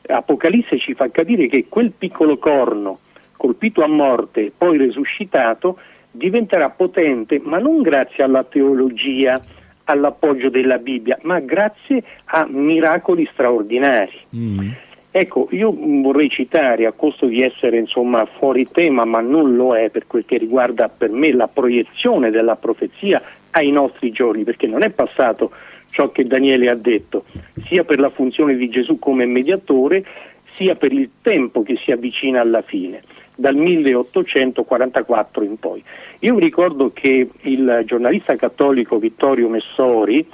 Apocalisse 0.07 0.77
ci 0.77 0.93
fa 0.93 1.09
capire 1.09 1.47
che 1.47 1.65
quel 1.67 1.91
piccolo 1.97 2.37
corno 2.37 2.99
colpito 3.37 3.83
a 3.83 3.87
morte 3.87 4.45
e 4.45 4.51
poi 4.55 4.77
resuscitato 4.77 5.77
diventerà 6.11 6.69
potente, 6.69 7.39
ma 7.43 7.59
non 7.59 7.81
grazie 7.81 8.23
alla 8.23 8.43
teologia, 8.43 9.39
all'appoggio 9.85 10.49
della 10.49 10.77
Bibbia, 10.77 11.17
ma 11.23 11.39
grazie 11.39 12.03
a 12.25 12.47
miracoli 12.49 13.27
straordinari. 13.31 14.19
Mm. 14.35 14.69
Ecco, 15.11 15.47
io 15.51 15.73
vorrei 15.73 16.29
citare, 16.29 16.85
a 16.85 16.91
costo 16.91 17.27
di 17.27 17.41
essere 17.41 17.77
insomma, 17.77 18.25
fuori 18.25 18.67
tema, 18.69 19.05
ma 19.05 19.21
non 19.21 19.55
lo 19.55 19.75
è 19.75 19.89
per 19.89 20.07
quel 20.07 20.25
che 20.25 20.37
riguarda 20.37 20.89
per 20.89 21.09
me 21.09 21.31
la 21.31 21.47
proiezione 21.47 22.31
della 22.31 22.57
profezia 22.57 23.21
ai 23.51 23.71
nostri 23.71 24.11
giorni, 24.11 24.43
perché 24.43 24.67
non 24.67 24.83
è 24.83 24.89
passato 24.89 25.51
ciò 25.89 26.11
che 26.11 26.27
Daniele 26.27 26.69
ha 26.69 26.75
detto, 26.75 27.23
sia 27.67 27.85
per 27.85 27.99
la 27.99 28.09
funzione 28.09 28.57
di 28.57 28.67
Gesù 28.67 28.99
come 28.99 29.25
mediatore, 29.25 30.03
sia 30.49 30.75
per 30.75 30.91
il 30.91 31.09
tempo 31.21 31.63
che 31.63 31.77
si 31.77 31.91
avvicina 31.91 32.41
alla 32.41 32.61
fine 32.61 33.01
dal 33.35 33.55
1844 33.55 35.43
in 35.43 35.57
poi. 35.57 35.83
Io 36.19 36.37
ricordo 36.37 36.91
che 36.93 37.29
il 37.41 37.83
giornalista 37.85 38.35
cattolico 38.35 38.97
Vittorio 38.97 39.49
Messori 39.49 40.25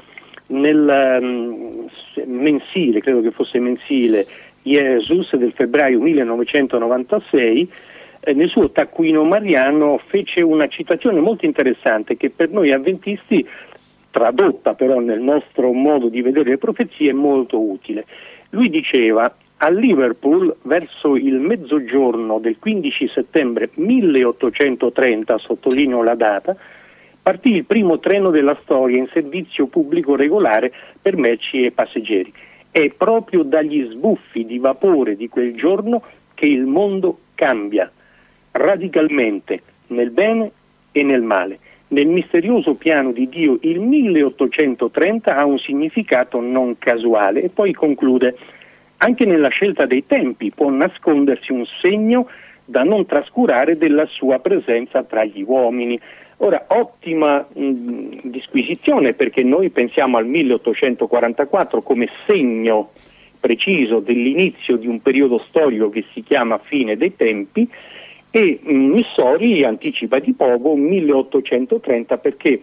nel 0.47 1.19
um, 1.21 1.89
mensile, 2.25 2.99
credo 2.99 3.21
che 3.21 3.31
fosse 3.31 3.59
mensile, 3.59 4.25
Jesus 4.61 5.35
del 5.35 5.53
febbraio 5.53 5.99
1996, 5.99 7.71
eh, 8.19 8.33
nel 8.33 8.49
suo 8.49 8.69
taccuino 8.69 9.23
mariano 9.23 9.99
fece 10.05 10.41
una 10.41 10.67
citazione 10.67 11.19
molto 11.19 11.45
interessante 11.45 12.17
che 12.17 12.29
per 12.29 12.49
noi 12.49 12.71
avventisti, 12.71 13.47
tradotta 14.11 14.73
però 14.73 14.99
nel 14.99 15.21
nostro 15.21 15.71
modo 15.71 16.09
di 16.09 16.21
vedere 16.21 16.51
le 16.51 16.57
profezie, 16.57 17.09
è 17.09 17.13
molto 17.13 17.59
utile. 17.59 18.05
Lui 18.49 18.69
diceva 18.69 19.33
a 19.63 19.69
Liverpool 19.69 20.55
verso 20.63 21.15
il 21.15 21.35
mezzogiorno 21.35 22.39
del 22.39 22.57
15 22.57 23.07
settembre 23.09 23.69
1830, 23.75 25.37
sottolineo 25.37 26.01
la 26.01 26.15
data, 26.15 26.55
partì 27.21 27.53
il 27.53 27.65
primo 27.65 27.99
treno 27.99 28.31
della 28.31 28.57
storia 28.63 28.97
in 28.97 29.07
servizio 29.13 29.67
pubblico 29.67 30.15
regolare 30.15 30.73
per 30.99 31.15
merci 31.15 31.63
e 31.63 31.71
passeggeri. 31.71 32.33
È 32.71 32.89
proprio 32.89 33.43
dagli 33.43 33.83
sbuffi 33.83 34.47
di 34.47 34.57
vapore 34.57 35.15
di 35.15 35.29
quel 35.29 35.53
giorno 35.53 36.01
che 36.33 36.47
il 36.47 36.65
mondo 36.65 37.19
cambia 37.35 37.91
radicalmente 38.53 39.61
nel 39.87 40.09
bene 40.09 40.51
e 40.91 41.03
nel 41.03 41.21
male. 41.21 41.59
Nel 41.89 42.07
misterioso 42.07 42.73
piano 42.73 43.11
di 43.11 43.29
Dio 43.29 43.59
il 43.61 43.79
1830 43.79 45.35
ha 45.35 45.45
un 45.45 45.59
significato 45.59 46.41
non 46.41 46.79
casuale 46.79 47.43
e 47.43 47.49
poi 47.49 47.73
conclude 47.73 48.35
anche 49.03 49.25
nella 49.25 49.49
scelta 49.49 49.85
dei 49.85 50.05
tempi 50.05 50.51
può 50.51 50.69
nascondersi 50.69 51.51
un 51.51 51.65
segno 51.81 52.27
da 52.63 52.83
non 52.83 53.05
trascurare 53.05 53.77
della 53.77 54.05
sua 54.05 54.39
presenza 54.39 55.03
tra 55.03 55.23
gli 55.23 55.43
uomini. 55.45 55.99
Ora, 56.37 56.65
ottima 56.67 57.45
mh, 57.51 58.19
disquisizione 58.23 59.13
perché 59.13 59.43
noi 59.43 59.69
pensiamo 59.69 60.17
al 60.17 60.27
1844 60.27 61.81
come 61.81 62.09
segno 62.27 62.91
preciso 63.39 63.99
dell'inizio 63.99 64.77
di 64.77 64.87
un 64.87 65.01
periodo 65.01 65.43
storico 65.47 65.89
che 65.89 66.05
si 66.13 66.21
chiama 66.21 66.59
fine 66.59 66.95
dei 66.95 67.15
tempi 67.15 67.67
e 68.29 68.59
Missori 68.63 69.63
anticipa 69.63 70.19
di 70.19 70.33
poco 70.33 70.75
1830 70.75 72.17
perché 72.19 72.61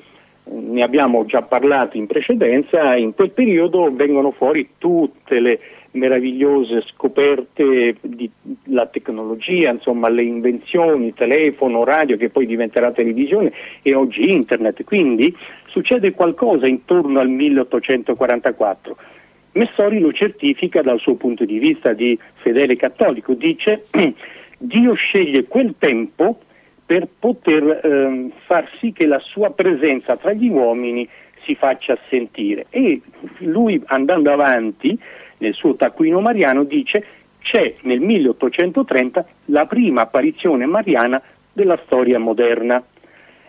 ne 0.50 0.82
abbiamo 0.82 1.26
già 1.26 1.42
parlato 1.42 1.96
in 1.96 2.06
precedenza, 2.06 2.96
in 2.96 3.12
quel 3.14 3.30
periodo 3.32 3.92
vengono 3.92 4.30
fuori 4.30 4.70
tutte 4.78 5.40
le 5.40 5.60
meravigliose 5.92 6.82
scoperte 6.82 7.96
della 8.00 8.86
tecnologia, 8.86 9.70
insomma 9.70 10.08
le 10.08 10.22
invenzioni, 10.22 11.14
telefono, 11.14 11.84
radio 11.84 12.16
che 12.16 12.28
poi 12.28 12.46
diventerà 12.46 12.92
televisione 12.92 13.52
e 13.82 13.94
oggi 13.94 14.30
internet. 14.30 14.84
Quindi 14.84 15.34
succede 15.66 16.12
qualcosa 16.12 16.66
intorno 16.66 17.20
al 17.20 17.28
1844. 17.28 18.96
Messori 19.52 19.98
lo 19.98 20.12
certifica 20.12 20.82
dal 20.82 21.00
suo 21.00 21.14
punto 21.14 21.44
di 21.44 21.58
vista 21.58 21.92
di 21.92 22.18
fedele 22.34 22.76
cattolico, 22.76 23.34
dice 23.34 23.86
Dio 24.58 24.94
sceglie 24.94 25.44
quel 25.44 25.74
tempo 25.78 26.40
per 26.84 27.06
poter 27.18 27.80
eh, 27.84 28.30
far 28.46 28.68
sì 28.78 28.92
che 28.92 29.06
la 29.06 29.18
sua 29.18 29.50
presenza 29.50 30.16
tra 30.16 30.32
gli 30.32 30.48
uomini 30.48 31.08
si 31.44 31.54
faccia 31.54 31.98
sentire 32.08 32.66
e 32.70 33.00
lui 33.38 33.82
andando 33.86 34.32
avanti 34.32 34.98
nel 35.38 35.54
suo 35.54 35.74
taccuino 35.74 36.20
mariano 36.20 36.64
dice 36.64 37.04
c'è 37.40 37.74
nel 37.82 38.00
1830 38.00 39.26
la 39.46 39.66
prima 39.66 40.02
apparizione 40.02 40.66
mariana 40.66 41.20
della 41.52 41.80
storia 41.84 42.18
moderna. 42.18 42.82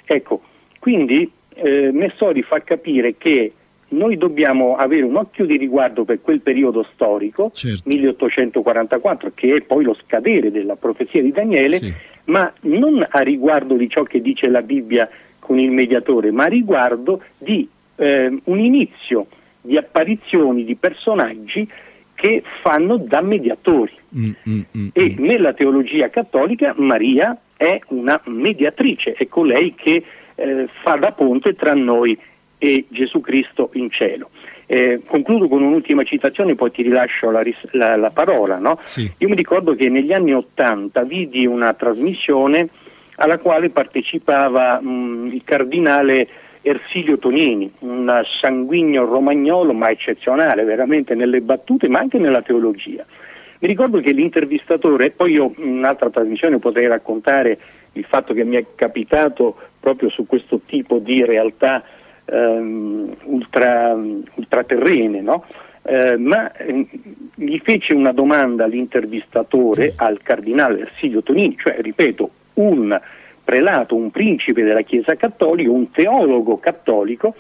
Ecco, 0.06 0.42
quindi 0.80 1.30
eh, 1.56 1.92
Messori 1.92 2.42
fa 2.42 2.62
capire 2.62 3.16
che 3.18 3.54
noi 3.90 4.18
dobbiamo 4.18 4.76
avere 4.76 5.04
un 5.04 5.16
occhio 5.16 5.46
di 5.46 5.58
riguardo 5.58 6.04
per 6.06 6.22
quel 6.22 6.42
periodo 6.42 6.86
storico, 6.94 7.52
certo. 7.54 7.90
1844, 7.90 9.32
che 9.34 9.56
è 9.56 9.62
poi 9.62 9.84
lo 9.84 9.98
scadere 10.04 10.52
della 10.52 10.76
profezia 10.76 11.22
di 11.22 11.32
Daniele, 11.32 11.78
sì. 11.78 11.94
ma 12.26 12.52
non 12.62 13.06
a 13.08 13.20
riguardo 13.22 13.76
di 13.76 13.90
ciò 13.90 14.04
che 14.04 14.22
dice 14.22 14.48
la 14.48 14.62
Bibbia 14.62 15.10
con 15.40 15.60
il 15.60 15.72
mediatore, 15.72 16.32
ma 16.32 16.44
a 16.46 16.48
riguardo 16.48 17.24
di 17.38 17.68
eh, 17.96 18.40
un 18.44 18.60
inizio 18.60 19.28
di 19.70 19.78
apparizioni 19.78 20.66
di 20.66 20.76
personaggi 20.76 21.70
che 22.16 22.42
fanno 22.62 22.98
da 22.98 23.22
mediatori. 23.22 23.94
Mm, 24.18 24.32
mm, 24.50 24.60
mm, 24.76 24.88
e 24.94 25.16
mm. 25.18 25.24
nella 25.24 25.54
teologia 25.54 26.10
cattolica 26.10 26.74
Maria 26.76 27.38
è 27.56 27.80
una 27.90 28.20
mediatrice, 28.26 29.14
è 29.14 29.28
colei 29.28 29.76
che 29.76 30.04
eh, 30.34 30.68
fa 30.82 30.96
da 30.96 31.12
ponte 31.12 31.54
tra 31.54 31.76
noi 31.76 32.18
e 32.58 32.86
Gesù 32.90 33.22
Cristo 33.22 33.70
in 33.74 33.92
cielo. 33.92 34.32
Eh, 34.66 35.02
concludo 35.06 35.48
con 35.48 35.62
un'ultima 35.62 36.04
citazione, 36.04 36.56
poi 36.56 36.72
ti 36.72 36.82
rilascio 36.82 37.30
la, 37.30 37.44
la, 37.72 37.96
la 37.96 38.10
parola. 38.10 38.58
No? 38.58 38.80
Sì. 38.84 39.10
Io 39.20 39.30
mi 39.30 39.36
ricordo 39.36 39.76
che 39.76 39.88
negli 39.88 40.12
anni 40.12 40.34
Ottanta 40.34 41.04
vidi 41.04 41.46
una 41.46 41.76
trasmissione 41.76 42.70
alla 43.16 43.38
quale 43.38 43.70
partecipava 43.70 44.82
mh, 44.82 45.30
il 45.32 45.42
cardinale 45.44 46.28
Ersilio 46.62 47.18
Tonini, 47.18 47.72
un 47.80 48.22
sanguigno 48.40 49.06
romagnolo 49.06 49.74
ma 49.74 49.90
eccezionale 49.90 50.64
veramente 50.64 51.16
nelle 51.16 51.42
battute 51.42 51.88
ma 51.88 52.00
anche 52.00 52.18
nella 52.18 52.42
teologia. 52.42 53.06
Mi 53.60 53.68
ricordo 53.68 54.00
che 54.00 54.12
l'intervistatore, 54.12 55.12
poi 55.12 55.34
io 55.34 55.54
in 55.58 55.78
un'altra 55.78 56.10
trasmissione 56.10 56.60
potrei 56.60 56.88
raccontare 56.88 57.58
il 57.94 58.06
fatto 58.06 58.34
che 58.34 58.44
mi 58.44 58.56
è 58.56 58.66
capitato 58.76 59.56
proprio 59.80 60.10
su 60.10 60.26
questo 60.26 60.62
tipo 60.66 61.00
di 61.00 61.26
realtà 61.26 61.84
ehm, 62.26 63.16
ultra, 63.24 63.94
ultraterrene, 63.94 65.22
no? 65.22 65.46
eh, 65.84 66.18
ma 66.18 66.52
eh, 66.54 66.88
gli 67.36 67.60
fece 67.64 67.94
una 67.94 68.12
domanda 68.12 68.66
l'intervistatore 68.66 69.94
al 69.96 70.22
cardinale 70.22 70.82
Ersilio 70.82 71.24
Tonini, 71.24 71.58
cioè 71.58 71.78
ripeto, 71.80 72.30
un 72.56 73.00
prelato, 73.50 73.96
un 73.96 74.12
principe 74.12 74.62
della 74.62 74.84
Chiesa 74.84 75.16
Cattolica, 75.16 75.72
un 75.72 75.90
teologo 75.90 76.60
cattolico 76.60 77.34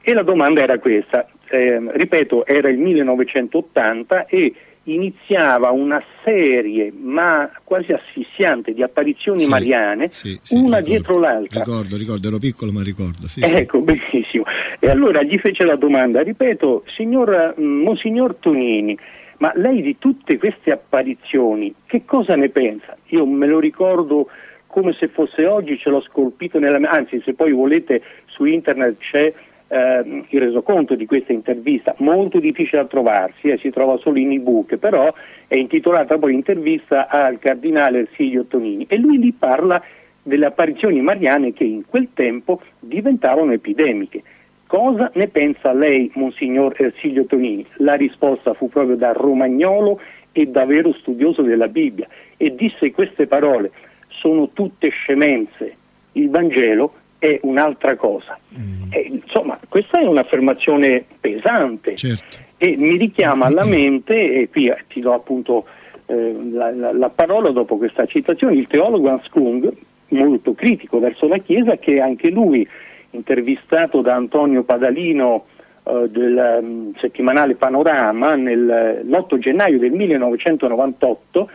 e 0.00 0.12
la 0.12 0.22
domanda 0.22 0.62
era 0.62 0.78
questa, 0.78 1.26
eh, 1.48 1.82
ripeto 1.94 2.46
era 2.46 2.68
il 2.68 2.78
1980 2.78 4.26
e 4.26 4.54
iniziava 4.84 5.70
una 5.70 6.00
serie 6.22 6.92
ma 6.96 7.50
quasi 7.64 7.92
assissiante 7.92 8.72
di 8.72 8.84
apparizioni 8.84 9.40
sì, 9.40 9.48
mariane 9.50 10.08
sì, 10.10 10.38
sì, 10.40 10.54
una 10.54 10.78
ricordo, 10.78 10.86
dietro 10.86 11.18
l'altra. 11.18 11.58
ricordo, 11.58 11.96
ricordo, 11.96 12.28
ero 12.28 12.38
piccolo 12.38 12.70
ma 12.70 12.82
ricordo 12.84 13.26
ecco, 13.40 13.80
benissimo. 13.82 14.44
E 14.78 14.88
allora 14.88 15.24
gli 15.24 15.38
fece 15.38 15.64
la 15.64 15.76
domanda 15.76 16.22
ripeto, 16.22 16.84
signor, 16.94 17.56
mm, 17.60 17.82
Monsignor 17.82 18.36
Tonini 18.36 18.96
ma 19.38 19.50
lei 19.56 19.82
di 19.82 19.98
tutte 19.98 20.38
queste 20.38 20.70
apparizioni 20.70 21.74
che 21.84 22.04
cosa 22.04 22.36
ne 22.36 22.48
pensa? 22.48 22.96
io 23.08 23.26
me 23.26 23.46
lo 23.46 23.58
ricordo 23.58 24.28
come 24.78 24.92
se 24.92 25.08
fosse 25.08 25.44
oggi, 25.44 25.76
ce 25.76 25.90
l'ho 25.90 26.00
scolpito 26.00 26.60
nella 26.60 26.78
mente, 26.78 26.96
anzi 26.96 27.20
se 27.24 27.34
poi 27.34 27.50
volete 27.50 28.00
su 28.26 28.44
internet 28.44 28.96
c'è 28.98 29.32
eh, 29.66 30.24
il 30.28 30.40
resoconto 30.40 30.94
di 30.94 31.04
questa 31.04 31.32
intervista, 31.32 31.96
molto 31.98 32.38
difficile 32.38 32.82
da 32.82 32.86
trovarsi, 32.86 33.48
eh, 33.48 33.58
si 33.58 33.70
trova 33.70 33.96
solo 33.96 34.18
in 34.18 34.30
ebook, 34.30 34.76
però 34.76 35.12
è 35.48 35.56
intitolata 35.56 36.16
poi 36.16 36.32
intervista 36.34 37.08
al 37.08 37.40
cardinale 37.40 38.00
Ersilio 38.00 38.44
Tonini 38.44 38.86
e 38.88 38.98
lui 38.98 39.18
lì 39.18 39.32
parla 39.32 39.82
delle 40.22 40.46
apparizioni 40.46 41.00
mariane 41.00 41.52
che 41.52 41.64
in 41.64 41.84
quel 41.84 42.10
tempo 42.14 42.60
diventavano 42.78 43.50
epidemiche. 43.50 44.22
Cosa 44.68 45.10
ne 45.14 45.26
pensa 45.26 45.72
lei, 45.72 46.08
Monsignor 46.14 46.74
Ersilio 46.76 47.24
Tonini? 47.24 47.66
La 47.78 47.94
risposta 47.94 48.54
fu 48.54 48.68
proprio 48.68 48.94
da 48.94 49.10
romagnolo 49.10 49.98
e 50.30 50.46
da 50.46 50.64
vero 50.64 50.92
studioso 50.92 51.42
della 51.42 51.66
Bibbia 51.66 52.06
e 52.36 52.54
disse 52.54 52.92
queste 52.92 53.26
parole 53.26 53.72
sono 54.18 54.50
tutte 54.52 54.88
scemenze, 54.88 55.74
il 56.12 56.30
Vangelo 56.30 56.94
è 57.18 57.38
un'altra 57.42 57.96
cosa. 57.96 58.38
Mm. 58.58 58.92
E, 58.92 59.00
insomma, 59.10 59.58
questa 59.68 60.00
è 60.00 60.04
un'affermazione 60.04 61.04
pesante 61.20 61.96
certo. 61.96 62.38
e 62.56 62.76
mi 62.76 62.96
richiama 62.96 63.46
alla 63.46 63.64
mente, 63.64 64.14
e 64.14 64.48
qui 64.48 64.68
eh, 64.68 64.84
ti 64.88 65.00
do 65.00 65.12
appunto 65.14 65.66
eh, 66.06 66.36
la, 66.50 66.70
la, 66.70 66.92
la, 66.92 67.08
parola 67.08 67.50
dopo 67.50 67.76
questa 67.76 68.06
citazione, 68.06 68.54
il 68.54 68.66
teologo 68.66 69.08
Hans 69.08 69.28
Kung, 69.28 69.70
molto 70.08 70.54
critico 70.54 70.98
verso 71.00 71.26
la 71.26 71.38
Chiesa, 71.38 71.76
che 71.76 72.00
anche 72.00 72.30
lui, 72.30 72.66
intervistato 73.10 74.00
da 74.00 74.14
Antonio 74.14 74.62
Padalino 74.62 75.46
eh, 75.84 76.08
del 76.08 76.58
um, 76.60 76.94
settimanale 76.98 77.54
Panorama 77.54 78.36
l'8 78.36 79.38
gennaio 79.38 79.78
del 79.78 79.92
1998, 79.92 81.50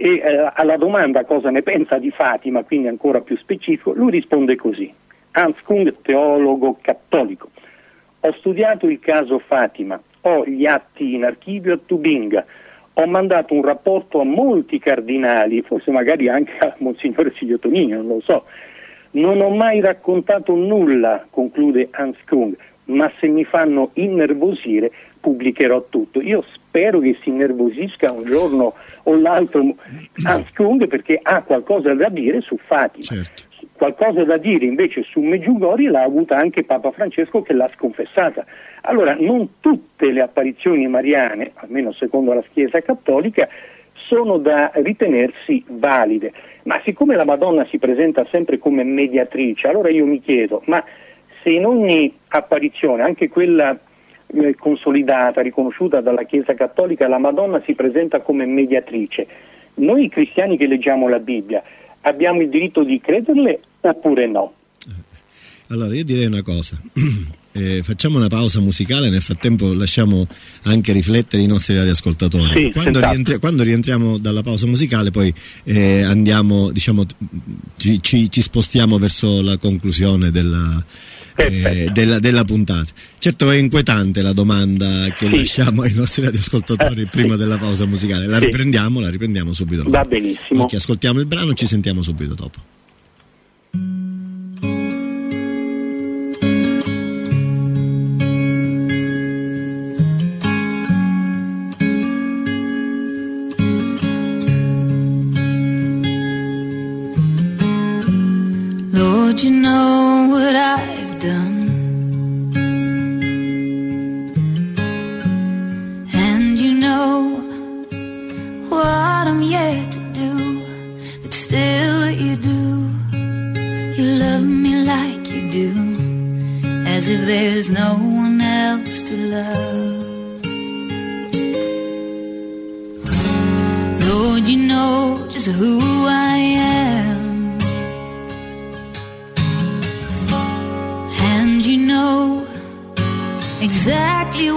e 0.00 0.22
eh, 0.22 0.52
alla 0.54 0.76
domanda 0.76 1.24
cosa 1.24 1.50
ne 1.50 1.62
pensa 1.62 1.98
di 1.98 2.12
Fatima, 2.12 2.62
quindi 2.62 2.86
ancora 2.86 3.20
più 3.20 3.36
specifico, 3.36 3.92
lui 3.92 4.12
risponde 4.12 4.54
così. 4.54 4.94
Hans 5.32 5.60
Kung, 5.64 5.92
teologo 6.02 6.78
cattolico. 6.80 7.50
Ho 8.20 8.32
studiato 8.34 8.86
il 8.86 9.00
caso 9.00 9.40
Fatima, 9.40 10.00
ho 10.20 10.46
gli 10.46 10.66
atti 10.66 11.14
in 11.14 11.24
archivio 11.24 11.74
a 11.74 11.80
Tubinga, 11.84 12.46
ho 12.92 13.06
mandato 13.08 13.54
un 13.54 13.62
rapporto 13.62 14.20
a 14.20 14.24
molti 14.24 14.78
cardinali, 14.78 15.62
forse 15.62 15.90
magari 15.90 16.28
anche 16.28 16.56
a 16.58 16.74
Monsignore 16.78 17.32
Sigliotonini, 17.36 17.90
non 17.90 18.06
lo 18.06 18.20
so. 18.20 18.44
Non 19.12 19.40
ho 19.40 19.50
mai 19.50 19.80
raccontato 19.80 20.54
nulla, 20.54 21.26
conclude 21.28 21.88
Hans 21.90 22.18
Kung, 22.24 22.56
ma 22.84 23.10
se 23.18 23.26
mi 23.26 23.44
fanno 23.44 23.90
innervosire 23.94 24.92
pubblicherò 25.20 25.86
tutto. 25.88 26.20
Io 26.20 26.44
spero 26.54 27.00
che 27.00 27.16
si 27.22 27.28
innervosisca 27.28 28.12
un 28.12 28.24
giorno 28.24 28.74
o 29.04 29.16
l'altro 29.18 29.74
Kung 30.54 30.86
perché 30.86 31.18
ha 31.22 31.42
qualcosa 31.42 31.94
da 31.94 32.08
dire 32.08 32.40
su 32.40 32.56
Fatima. 32.56 33.04
Certo. 33.04 33.46
Qualcosa 33.72 34.24
da 34.24 34.36
dire 34.36 34.64
invece 34.64 35.02
su 35.02 35.20
Meggiugori 35.20 35.86
l'ha 35.86 36.02
avuta 36.02 36.36
anche 36.36 36.64
Papa 36.64 36.90
Francesco 36.90 37.42
che 37.42 37.52
l'ha 37.52 37.70
sconfessata. 37.74 38.44
Allora 38.82 39.14
non 39.18 39.60
tutte 39.60 40.10
le 40.10 40.20
apparizioni 40.20 40.86
mariane, 40.88 41.52
almeno 41.54 41.92
secondo 41.92 42.32
la 42.32 42.42
Chiesa 42.52 42.80
Cattolica, 42.80 43.48
sono 43.92 44.38
da 44.38 44.70
ritenersi 44.74 45.62
valide, 45.68 46.32
ma 46.64 46.80
siccome 46.84 47.14
la 47.14 47.24
Madonna 47.24 47.66
si 47.66 47.78
presenta 47.78 48.26
sempre 48.30 48.58
come 48.58 48.82
mediatrice, 48.82 49.68
allora 49.68 49.90
io 49.90 50.06
mi 50.06 50.20
chiedo, 50.20 50.62
ma 50.66 50.82
se 51.42 51.50
in 51.50 51.66
ogni 51.66 52.12
apparizione, 52.28 53.02
anche 53.02 53.28
quella 53.28 53.78
eh, 54.34 54.54
consolidata, 54.56 55.40
riconosciuta 55.40 56.00
dalla 56.00 56.24
Chiesa 56.24 56.54
Cattolica, 56.54 57.08
la 57.08 57.18
Madonna 57.18 57.62
si 57.64 57.74
presenta 57.74 58.20
come 58.20 58.46
mediatrice. 58.46 59.26
Noi 59.74 60.08
cristiani 60.08 60.56
che 60.56 60.66
leggiamo 60.66 61.08
la 61.08 61.18
Bibbia 61.18 61.62
abbiamo 62.02 62.42
il 62.42 62.48
diritto 62.48 62.84
di 62.84 63.00
crederle 63.00 63.60
oppure 63.80 64.26
no? 64.26 64.52
Allora 65.68 65.94
io 65.94 66.04
direi 66.04 66.26
una 66.26 66.42
cosa. 66.42 66.80
Eh, 67.50 67.82
facciamo 67.82 68.18
una 68.18 68.28
pausa 68.28 68.60
musicale, 68.60 69.08
nel 69.10 69.22
frattempo 69.22 69.72
lasciamo 69.72 70.28
anche 70.64 70.92
riflettere 70.92 71.42
i 71.42 71.46
nostri 71.46 71.74
radioascoltatori. 71.74 72.66
Sì, 72.66 72.70
quando, 72.70 73.00
rientri- 73.00 73.38
quando, 73.40 73.64
rientriamo 73.64 74.18
dalla 74.18 74.42
pausa 74.42 74.66
musicale 74.66 75.10
poi 75.10 75.34
eh, 75.64 76.02
andiamo, 76.02 76.70
diciamo, 76.70 77.04
ci, 77.76 78.00
ci, 78.00 78.30
ci, 78.30 78.42
spostiamo 78.42 78.98
verso 78.98 79.42
la 79.42 79.56
conclusione 79.56 80.30
della, 80.30 80.84
eh, 81.38 81.88
della, 81.92 82.18
della, 82.18 82.44
puntata. 82.44 82.90
Certo 83.18 83.50
è 83.50 83.56
inquietante 83.56 84.22
la 84.22 84.32
domanda 84.32 85.12
che 85.14 85.26
sì. 85.26 85.36
lasciamo 85.36 85.82
ai 85.82 85.92
nostri 85.94 86.24
radioascoltatori 86.24 87.02
eh, 87.02 87.06
prima 87.06 87.34
sì. 87.34 87.38
della 87.38 87.58
pausa 87.58 87.86
musicale. 87.86 88.26
La 88.26 88.38
sì. 88.38 88.46
riprendiamo, 88.46 89.00
la 89.00 89.10
riprendiamo 89.10 89.52
subito 89.52 89.82
dopo. 89.82 89.96
Va 89.96 90.04
benissimo. 90.04 90.64
Ok, 90.64 90.74
ascoltiamo 90.74 91.20
il 91.20 91.26
brano, 91.26 91.54
ci 91.54 91.66
sentiamo 91.66 92.02
subito 92.02 92.34
dopo. 92.34 92.76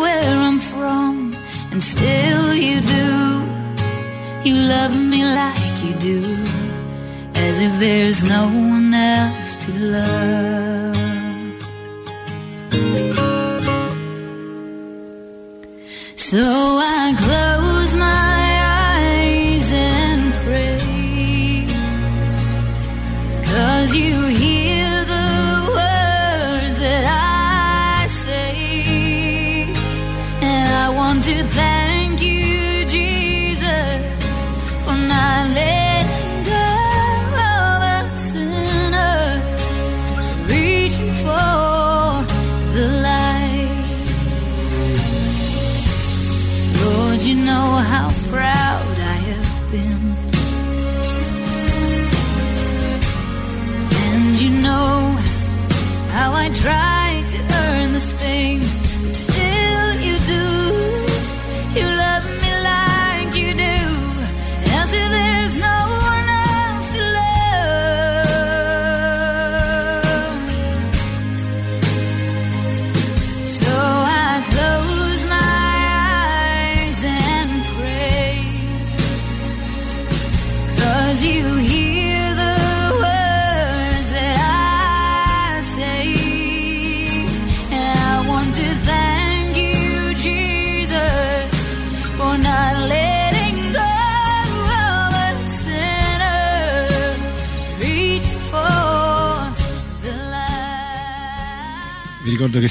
Where 0.03 0.35
I'm 0.47 0.59
from, 0.59 1.33
and 1.71 1.81
still 1.81 2.53
you 2.53 2.81
do. 2.81 3.09
You 4.47 4.55
love 4.75 4.93
me 5.11 5.23
like 5.23 5.75
you 5.85 5.93
do, 6.11 6.19
as 7.35 7.59
if 7.59 7.73
there's 7.79 8.23
no 8.23 8.43
one 8.73 8.93
else 8.93 9.55
to 9.63 9.71
love. 9.97 11.01
So 16.15 16.41
I 16.97 17.13
close 17.23 17.50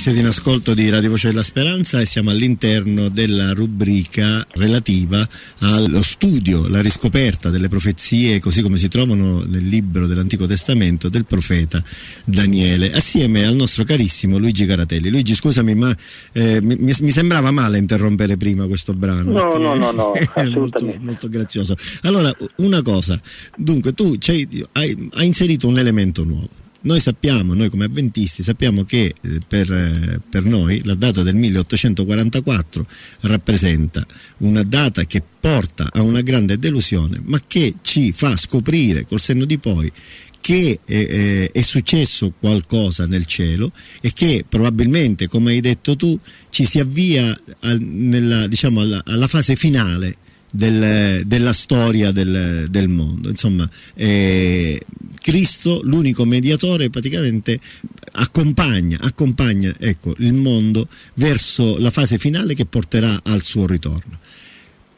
siete 0.00 0.20
in 0.20 0.26
ascolto 0.26 0.72
di 0.72 0.88
Radio 0.88 1.10
Voce 1.10 1.28
della 1.28 1.42
Speranza 1.42 2.00
e 2.00 2.06
siamo 2.06 2.30
all'interno 2.30 3.10
della 3.10 3.52
rubrica 3.52 4.46
relativa 4.52 5.28
allo 5.58 6.02
studio, 6.02 6.66
la 6.68 6.80
riscoperta 6.80 7.50
delle 7.50 7.68
profezie 7.68 8.38
così 8.40 8.62
come 8.62 8.78
si 8.78 8.88
trovano 8.88 9.42
nel 9.46 9.62
libro 9.62 10.06
dell'Antico 10.06 10.46
Testamento 10.46 11.10
del 11.10 11.26
profeta 11.26 11.84
Daniele, 12.24 12.92
assieme 12.92 13.44
al 13.44 13.54
nostro 13.54 13.84
carissimo 13.84 14.38
Luigi 14.38 14.64
Caratelli. 14.64 15.10
Luigi, 15.10 15.34
scusami, 15.34 15.74
ma 15.74 15.94
eh, 16.32 16.62
mi, 16.62 16.76
mi 16.76 17.10
sembrava 17.10 17.50
male 17.50 17.76
interrompere 17.76 18.38
prima 18.38 18.66
questo 18.66 18.94
brano. 18.94 19.30
No, 19.30 19.58
no, 19.58 19.74
no, 19.74 19.90
no, 19.90 20.14
è 20.34 20.44
molto, 20.44 20.96
molto 20.98 21.28
grazioso. 21.28 21.76
Allora, 22.04 22.34
una 22.56 22.80
cosa, 22.80 23.20
dunque 23.54 23.92
tu 23.92 24.16
hai, 24.72 25.08
hai 25.12 25.26
inserito 25.26 25.66
un 25.66 25.78
elemento 25.78 26.24
nuovo. 26.24 26.59
Noi 26.82 26.98
sappiamo, 26.98 27.52
noi 27.52 27.68
come 27.68 27.84
avventisti, 27.84 28.42
sappiamo 28.42 28.84
che 28.84 29.12
eh, 29.20 29.38
per, 29.46 29.70
eh, 29.70 30.20
per 30.26 30.44
noi 30.44 30.80
la 30.84 30.94
data 30.94 31.22
del 31.22 31.34
1844 31.34 32.86
rappresenta 33.20 34.06
una 34.38 34.62
data 34.62 35.04
che 35.04 35.22
porta 35.40 35.90
a 35.92 36.00
una 36.00 36.22
grande 36.22 36.58
delusione, 36.58 37.20
ma 37.24 37.38
che 37.46 37.74
ci 37.82 38.12
fa 38.12 38.34
scoprire 38.34 39.04
col 39.04 39.20
senno 39.20 39.44
di 39.44 39.58
poi 39.58 39.92
che 40.40 40.80
eh, 40.86 40.96
eh, 40.96 41.50
è 41.52 41.60
successo 41.60 42.32
qualcosa 42.38 43.06
nel 43.06 43.26
cielo 43.26 43.72
e 44.00 44.12
che 44.14 44.46
probabilmente, 44.48 45.28
come 45.28 45.52
hai 45.52 45.60
detto 45.60 45.96
tu, 45.96 46.18
ci 46.48 46.64
si 46.64 46.78
avvia 46.78 47.38
al- 47.60 47.78
nella, 47.78 48.46
diciamo, 48.46 48.80
alla, 48.80 49.02
alla 49.04 49.28
fase 49.28 49.54
finale 49.54 50.16
del- 50.50 51.22
della 51.26 51.52
storia 51.52 52.10
del, 52.12 52.66
del 52.70 52.88
mondo. 52.88 53.28
Insomma, 53.28 53.68
eh, 53.94 54.80
Cristo, 55.20 55.80
l'unico 55.84 56.24
mediatore, 56.24 56.90
praticamente 56.90 57.58
accompagna, 58.12 58.98
accompagna 59.00 59.74
ecco, 59.78 60.14
il 60.18 60.32
mondo 60.32 60.88
verso 61.14 61.78
la 61.78 61.90
fase 61.90 62.18
finale 62.18 62.54
che 62.54 62.66
porterà 62.66 63.20
al 63.22 63.42
suo 63.42 63.66
ritorno. 63.66 64.18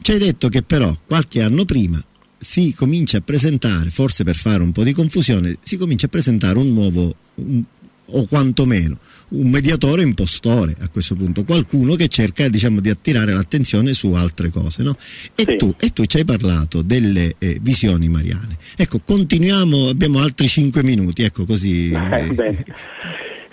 Ci 0.01 0.11
hai 0.11 0.19
detto 0.19 0.49
che 0.49 0.63
però 0.63 0.97
qualche 1.05 1.41
anno 1.41 1.65
prima 1.65 2.03
si 2.37 2.73
comincia 2.73 3.17
a 3.17 3.21
presentare, 3.21 3.89
forse 3.89 4.23
per 4.23 4.35
fare 4.35 4.61
un 4.63 4.71
po' 4.71 4.83
di 4.83 4.91
confusione, 4.91 5.57
si 5.61 5.77
comincia 5.77 6.07
a 6.07 6.09
presentare 6.09 6.57
un 6.57 6.73
nuovo, 6.73 7.15
un- 7.35 7.63
o 8.07 8.25
quantomeno 8.25 8.99
un 9.33 9.49
mediatore 9.49 10.01
impostore 10.03 10.75
a 10.81 10.89
questo 10.89 11.15
punto, 11.15 11.43
qualcuno 11.43 11.95
che 11.95 12.07
cerca 12.07 12.47
diciamo, 12.47 12.79
di 12.79 12.89
attirare 12.89 13.33
l'attenzione 13.33 13.93
su 13.93 14.13
altre 14.13 14.49
cose. 14.49 14.83
No? 14.83 14.95
E, 15.35 15.43
Sì. 15.43 15.55
tu, 15.57 15.73
e 15.79 15.89
tu 15.89 16.05
ci 16.05 16.17
hai 16.17 16.25
parlato 16.25 16.81
delle 16.81 17.35
eh, 17.39 17.57
visioni 17.61 18.07
mariane. 18.09 18.57
Ecco, 18.77 18.99
continuiamo, 19.03 19.89
abbiamo 19.89 20.19
altri 20.19 20.47
cinque 20.47 20.83
minuti, 20.83 21.23
ecco 21.23 21.45
così. 21.45 21.91
Eh. 22.13 22.65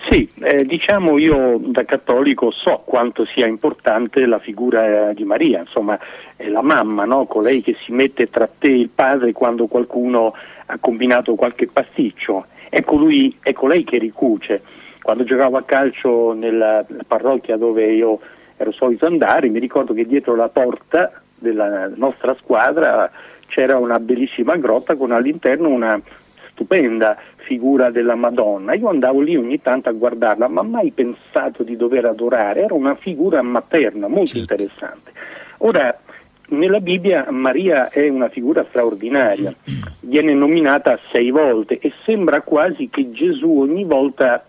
Sì, 0.08 0.28
eh, 0.40 0.64
diciamo 0.64 1.18
io 1.18 1.60
da 1.66 1.84
cattolico 1.84 2.50
so 2.50 2.82
quanto 2.84 3.24
sia 3.26 3.46
importante 3.46 4.26
la 4.26 4.38
figura 4.38 5.10
eh, 5.10 5.14
di 5.14 5.24
Maria, 5.24 5.60
insomma 5.60 5.98
è 6.36 6.48
la 6.48 6.62
mamma, 6.62 7.04
no? 7.04 7.26
colei 7.26 7.62
che 7.62 7.76
si 7.84 7.92
mette 7.92 8.28
tra 8.28 8.48
te 8.48 8.68
e 8.68 8.80
il 8.80 8.88
padre 8.92 9.32
quando 9.32 9.66
qualcuno 9.66 10.32
ha 10.66 10.78
combinato 10.78 11.34
qualche 11.36 11.68
pasticcio, 11.68 12.46
è, 12.68 12.82
colui, 12.82 13.36
è 13.40 13.52
colei 13.52 13.84
che 13.84 13.98
ricuce. 13.98 14.62
Quando 15.02 15.24
giocavo 15.24 15.56
a 15.56 15.62
calcio 15.62 16.32
nella 16.32 16.84
parrocchia 17.06 17.56
dove 17.56 17.86
io 17.92 18.20
ero 18.56 18.72
solito 18.72 19.06
andare, 19.06 19.48
mi 19.48 19.58
ricordo 19.58 19.94
che 19.94 20.06
dietro 20.06 20.34
la 20.34 20.48
porta 20.48 21.12
della 21.38 21.90
nostra 21.94 22.36
squadra 22.38 23.10
c'era 23.46 23.78
una 23.78 23.98
bellissima 23.98 24.56
grotta 24.56 24.94
con 24.96 25.10
all'interno 25.10 25.68
una 25.68 26.00
stupenda 26.50 27.16
figura 27.36 27.90
della 27.90 28.14
Madonna. 28.14 28.74
Io 28.74 28.88
andavo 28.88 29.20
lì 29.20 29.34
ogni 29.36 29.60
tanto 29.62 29.88
a 29.88 29.92
guardarla, 29.92 30.46
ma 30.46 30.62
mai 30.62 30.90
pensato 30.90 31.62
di 31.62 31.76
dover 31.76 32.04
adorare. 32.04 32.62
Era 32.62 32.74
una 32.74 32.94
figura 32.94 33.42
materna 33.42 34.06
molto 34.06 34.36
Certo. 34.36 34.52
interessante. 34.52 35.10
Ora, 35.58 35.98
nella 36.48 36.80
Bibbia 36.80 37.26
Maria 37.30 37.88
è 37.88 38.08
una 38.08 38.28
figura 38.28 38.64
straordinaria, 38.68 39.52
viene 40.00 40.34
nominata 40.34 40.98
sei 41.10 41.30
volte 41.30 41.78
e 41.80 41.92
sembra 42.04 42.42
quasi 42.42 42.88
che 42.90 43.10
Gesù 43.10 43.60
ogni 43.60 43.84
volta 43.84 44.44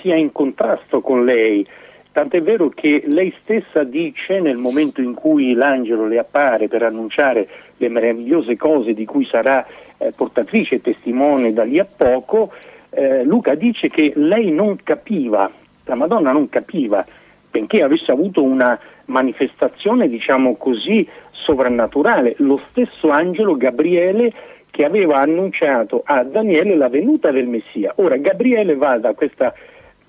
sia 0.00 0.16
in 0.16 0.32
contrasto 0.32 1.00
con 1.00 1.24
lei. 1.24 1.66
Tant'è 2.12 2.42
vero 2.42 2.68
che 2.68 3.04
lei 3.06 3.34
stessa 3.40 3.84
dice 3.84 4.40
nel 4.40 4.58
momento 4.58 5.00
in 5.00 5.14
cui 5.14 5.54
l'angelo 5.54 6.06
le 6.06 6.18
appare 6.18 6.68
per 6.68 6.82
annunciare 6.82 7.48
le 7.78 7.88
meravigliose 7.88 8.56
cose 8.56 8.92
di 8.92 9.06
cui 9.06 9.24
sarà 9.24 9.66
eh, 9.96 10.12
portatrice 10.12 10.76
e 10.76 10.80
testimone 10.82 11.52
da 11.52 11.64
lì 11.64 11.78
a 11.78 11.86
poco, 11.86 12.52
eh, 12.90 13.24
Luca 13.24 13.54
dice 13.54 13.88
che 13.88 14.12
lei 14.14 14.50
non 14.50 14.76
capiva, 14.82 15.50
la 15.86 15.94
Madonna 15.94 16.32
non 16.32 16.48
capiva, 16.50 17.04
benché 17.50 17.82
avesse 17.82 18.12
avuto 18.12 18.42
una 18.42 18.78
manifestazione, 19.06 20.08
diciamo 20.08 20.56
così, 20.56 21.08
sovrannaturale. 21.30 22.34
Lo 22.38 22.60
stesso 22.68 23.10
angelo 23.10 23.56
Gabriele 23.56 24.32
che 24.70 24.84
aveva 24.84 25.18
annunciato 25.18 26.02
a 26.04 26.24
Daniele 26.24 26.76
la 26.76 26.88
venuta 26.88 27.30
del 27.30 27.46
Messia. 27.46 27.92
Ora 27.96 28.16
Gabriele 28.16 28.74
va 28.74 28.98
da 28.98 29.12
questa 29.12 29.54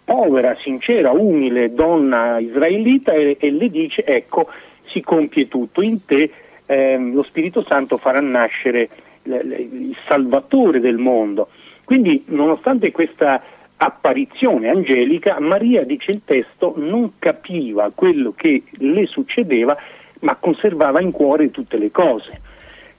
povera, 0.03 0.55
sincera, 0.61 1.11
umile 1.11 1.73
donna 1.73 2.39
israelita 2.39 3.13
e, 3.13 3.37
e 3.39 3.51
le 3.51 3.69
dice 3.69 4.03
ecco 4.05 4.49
si 4.85 5.01
compie 5.01 5.47
tutto, 5.47 5.81
in 5.81 6.05
te 6.05 6.29
ehm, 6.65 7.13
lo 7.13 7.23
Spirito 7.23 7.63
Santo 7.67 7.97
farà 7.97 8.19
nascere 8.19 8.89
il 9.23 9.95
Salvatore 10.05 10.79
del 10.79 10.97
mondo. 10.97 11.49
Quindi 11.85 12.23
nonostante 12.27 12.91
questa 12.91 13.41
apparizione 13.77 14.69
angelica, 14.69 15.39
Maria, 15.39 15.83
dice 15.83 16.11
il 16.11 16.21
testo, 16.23 16.73
non 16.77 17.13
capiva 17.19 17.91
quello 17.93 18.33
che 18.35 18.63
le 18.69 19.05
succedeva, 19.07 19.75
ma 20.21 20.35
conservava 20.35 21.01
in 21.01 21.11
cuore 21.11 21.51
tutte 21.51 21.77
le 21.77 21.91
cose. 21.91 22.41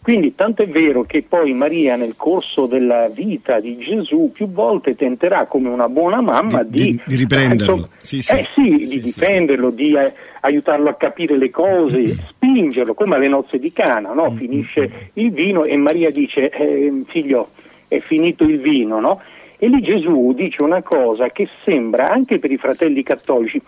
Quindi 0.05 0.35
tanto 0.35 0.61
è 0.63 0.67
vero 0.69 1.03
che 1.05 1.23
poi 1.27 1.55
Maria 1.55 1.97
nel 1.97 2.13
corso 2.15 2.67
della 2.67 3.09
vita 3.09 3.59
di 3.59 3.79
Gesù 3.79 4.31
più 4.35 4.47
volte 4.53 4.95
tenterà 4.95 5.47
come 5.47 5.71
una 5.71 5.89
buona 5.89 6.21
mamma 6.21 6.63
Di- 6.63 6.83
di, 6.91 7.01
di- 7.07 7.17
riprenderlo. 7.17 7.73
insomma, 7.75 7.89
Sì, 8.01 8.21
sì. 8.21 8.33
eh 8.35 8.47
sì, 8.55 8.87
di 8.87 9.01
difenderlo, 9.01 9.71
di 9.71 9.95
eh, 9.97 10.13
aiutarlo 10.43 10.91
a 10.91 10.95
capire 10.97 11.39
le 11.39 11.49
cose, 11.49 12.05
spingerlo 12.05 12.93
come 12.93 13.15
alle 13.17 13.29
nozze 13.29 13.59
di 13.59 13.73
Cana, 13.73 14.13
no? 14.13 14.31
Mm, 14.31 14.37
finisce 14.37 15.11
il 15.15 15.31
vino 15.33 15.65
e 15.65 15.75
Maria 15.79 16.11
dice 16.11 16.51
eh, 16.51 16.93
figlio 17.07 17.49
è 17.89 17.99
finito 18.01 18.45
il 18.45 18.61
vino, 18.61 19.01
no? 19.01 19.23
E 19.57 19.69
lì 19.69 19.81
Gesù 19.81 20.35
dice 20.35 20.63
una 20.63 20.83
cosa 20.83 21.31
che 21.31 21.49
sembra 21.65 22.11
anche 22.11 22.39
per 22.39 22.51
i 22.51 22.59
fratelli 22.59 23.03
cattolici 23.03 23.59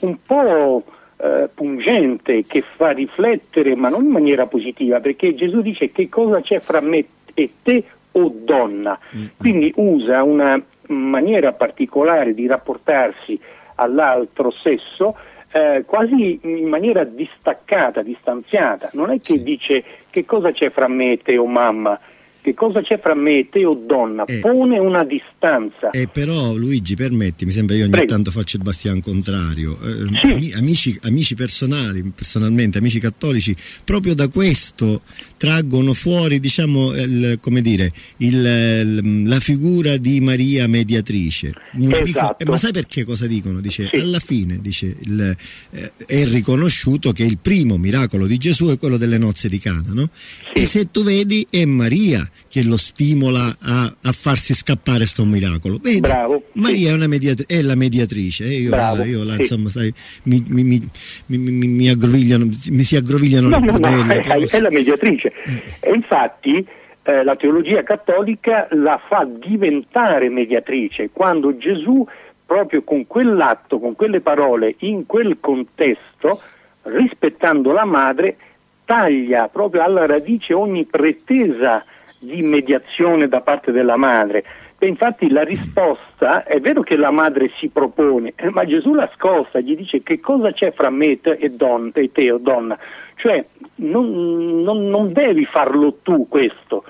un 0.00 0.16
po' 0.24 0.84
eh, 1.22 1.48
pungente, 1.52 2.44
che 2.46 2.62
fa 2.76 2.90
riflettere, 2.90 3.74
ma 3.74 3.88
non 3.88 4.04
in 4.04 4.10
maniera 4.10 4.46
positiva, 4.46 5.00
perché 5.00 5.34
Gesù 5.34 5.60
dice 5.60 5.90
che 5.90 6.08
cosa 6.08 6.40
c'è 6.40 6.58
fra 6.58 6.80
me 6.80 7.04
e 7.34 7.50
te, 7.62 7.84
o 8.12 8.32
donna. 8.34 8.98
Mm. 9.16 9.24
Quindi 9.36 9.72
usa 9.76 10.22
una 10.22 10.60
maniera 10.88 11.52
particolare 11.52 12.34
di 12.34 12.46
rapportarsi 12.46 13.38
all'altro 13.76 14.50
sesso 14.50 15.16
eh, 15.52 15.84
quasi 15.86 16.38
in 16.42 16.68
maniera 16.68 17.04
distaccata, 17.04 18.02
distanziata. 18.02 18.90
Non 18.92 19.10
è 19.10 19.20
che 19.20 19.42
dice 19.42 19.82
che 20.10 20.24
cosa 20.24 20.52
c'è 20.52 20.70
fra 20.70 20.88
me 20.88 21.12
e 21.12 21.18
te 21.18 21.36
o 21.36 21.46
mamma, 21.46 21.98
che 22.40 22.54
cosa 22.54 22.82
c'è 22.82 22.98
fra 22.98 23.14
me 23.14 23.38
e 23.38 23.48
te 23.50 23.64
o 23.64 23.74
donna, 23.74 24.24
eh, 24.24 24.38
pone 24.40 24.78
una 24.78 25.04
distanza. 25.04 25.90
Eh, 25.90 26.08
però 26.08 26.54
Luigi, 26.54 26.94
permetti, 26.96 27.44
mi 27.44 27.52
sembra 27.52 27.74
io 27.76 27.82
ogni 27.82 27.92
Prego. 27.92 28.06
tanto 28.06 28.30
faccio 28.30 28.56
il 28.56 28.62
bastian 28.62 29.00
contrario. 29.00 29.78
Eh, 29.82 30.38
sì. 30.38 30.52
amici, 30.56 30.98
amici, 31.02 31.34
personali, 31.34 32.02
personalmente, 32.14 32.78
amici 32.78 32.98
cattolici, 32.98 33.54
proprio 33.84 34.14
da 34.14 34.28
questo 34.28 35.02
traggono 35.40 35.94
fuori, 35.94 36.38
diciamo, 36.38 36.94
il, 36.94 37.38
come 37.40 37.62
dire, 37.62 37.90
il, 38.18 39.24
la 39.26 39.40
figura 39.40 39.96
di 39.96 40.20
Maria 40.20 40.66
mediatrice. 40.66 41.54
Esatto. 41.74 41.96
Amico, 41.96 42.36
ma 42.44 42.58
sai 42.58 42.72
perché 42.72 43.04
cosa 43.04 43.26
dicono? 43.26 43.60
Dice, 43.60 43.88
sì. 43.90 43.96
alla 43.96 44.18
fine 44.18 44.58
dice, 44.60 44.94
il, 45.00 45.34
eh, 45.70 45.92
è 46.04 46.26
riconosciuto 46.26 47.12
che 47.12 47.24
il 47.24 47.38
primo 47.38 47.78
miracolo 47.78 48.26
di 48.26 48.36
Gesù 48.36 48.66
è 48.66 48.76
quello 48.76 48.98
delle 48.98 49.16
nozze 49.16 49.48
di 49.48 49.58
Cana, 49.58 49.94
no? 49.94 50.10
Sì. 50.52 50.60
E 50.60 50.66
se 50.66 50.90
tu 50.90 51.02
vedi 51.04 51.46
è 51.48 51.64
Maria 51.64 52.28
che 52.46 52.62
lo 52.62 52.76
stimola 52.76 53.56
a, 53.60 53.94
a 53.98 54.12
farsi 54.12 54.52
scappare 54.52 55.06
sto 55.06 55.24
miracolo. 55.24 55.78
Vedi, 55.80 56.00
Bravo, 56.00 56.48
Maria 56.54 56.96
sì. 56.96 57.02
è, 57.02 57.06
mediatri- 57.06 57.46
è, 57.46 57.62
la 57.62 57.76
mediatrice, 57.76 58.44
eh? 58.44 58.60
io, 58.60 58.70
Bravo, 58.70 59.04
io 59.04 59.24
là, 59.24 59.36
insomma, 59.36 59.70
sai, 59.70 59.90
mi, 60.24 60.42
mi, 60.48 60.64
mi, 60.64 61.38
mi, 61.38 61.88
aggrovigliano, 61.88 62.46
mi 62.70 62.82
si 62.82 62.96
aggrovigliano 62.96 63.48
no, 63.48 63.58
le 63.58 63.66
no, 63.66 63.78
no, 63.78 64.12
è, 64.12 64.20
è, 64.20 64.60
la 64.60 64.70
mediatrice. 64.70 65.29
Eh. 65.32 65.88
E 65.88 65.92
infatti 65.92 66.66
eh, 67.02 67.24
la 67.24 67.36
teologia 67.36 67.82
cattolica 67.82 68.66
la 68.70 69.00
fa 69.04 69.26
diventare 69.26 70.28
mediatrice 70.28 71.10
quando 71.12 71.56
Gesù 71.56 72.06
proprio 72.44 72.82
con 72.82 73.06
quell'atto, 73.06 73.78
con 73.78 73.94
quelle 73.94 74.20
parole, 74.20 74.74
in 74.78 75.06
quel 75.06 75.38
contesto, 75.38 76.40
rispettando 76.82 77.70
la 77.70 77.84
madre, 77.84 78.36
taglia 78.84 79.46
proprio 79.46 79.82
alla 79.82 80.04
radice 80.04 80.52
ogni 80.52 80.84
pretesa 80.84 81.84
di 82.18 82.42
mediazione 82.42 83.28
da 83.28 83.40
parte 83.40 83.70
della 83.70 83.96
madre. 83.96 84.44
E 84.82 84.86
infatti 84.86 85.28
la 85.28 85.42
risposta 85.42 86.44
è 86.44 86.58
vero 86.58 86.80
che 86.80 86.96
la 86.96 87.10
madre 87.10 87.50
si 87.58 87.68
propone, 87.68 88.32
eh, 88.34 88.48
ma 88.48 88.64
Gesù 88.64 88.94
la 88.94 89.10
scossa, 89.14 89.60
gli 89.60 89.76
dice 89.76 90.02
che 90.02 90.20
cosa 90.20 90.52
c'è 90.52 90.72
fra 90.72 90.88
me 90.88 91.18
e, 91.20 91.50
don, 91.50 91.90
e 91.92 92.10
te 92.10 92.32
o 92.32 92.38
donna, 92.38 92.78
cioè 93.16 93.44
non, 93.74 94.62
non, 94.62 94.88
non 94.88 95.12
devi 95.12 95.44
farlo 95.44 95.98
tu 96.02 96.26
questo, 96.28 96.84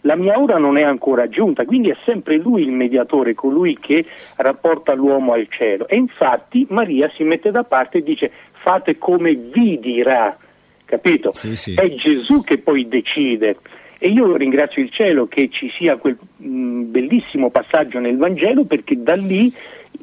la 0.00 0.16
mia 0.16 0.36
ora 0.36 0.58
non 0.58 0.78
è 0.78 0.82
ancora 0.82 1.28
giunta, 1.28 1.64
quindi 1.64 1.90
è 1.90 1.96
sempre 2.04 2.38
lui 2.38 2.62
il 2.62 2.72
mediatore, 2.72 3.34
colui 3.34 3.78
che 3.78 4.04
rapporta 4.34 4.94
l'uomo 4.94 5.34
al 5.34 5.46
cielo. 5.48 5.86
E 5.86 5.94
infatti 5.94 6.66
Maria 6.70 7.08
si 7.14 7.22
mette 7.22 7.52
da 7.52 7.62
parte 7.62 7.98
e 7.98 8.02
dice 8.02 8.32
fate 8.50 8.98
come 8.98 9.34
vi 9.34 9.78
dirà 9.78 10.36
capito? 10.84 11.30
Sì, 11.32 11.54
sì. 11.54 11.74
È 11.74 11.88
Gesù 11.94 12.42
che 12.42 12.58
poi 12.58 12.88
decide. 12.88 13.56
E 13.98 14.08
io 14.08 14.36
ringrazio 14.36 14.80
il 14.80 14.90
cielo 14.90 15.26
che 15.26 15.48
ci 15.50 15.70
sia 15.76 15.96
quel 15.96 16.16
mm, 16.42 16.90
bellissimo 16.90 17.50
passaggio 17.50 17.98
nel 17.98 18.16
Vangelo 18.16 18.64
perché 18.64 19.02
da 19.02 19.16
lì 19.16 19.52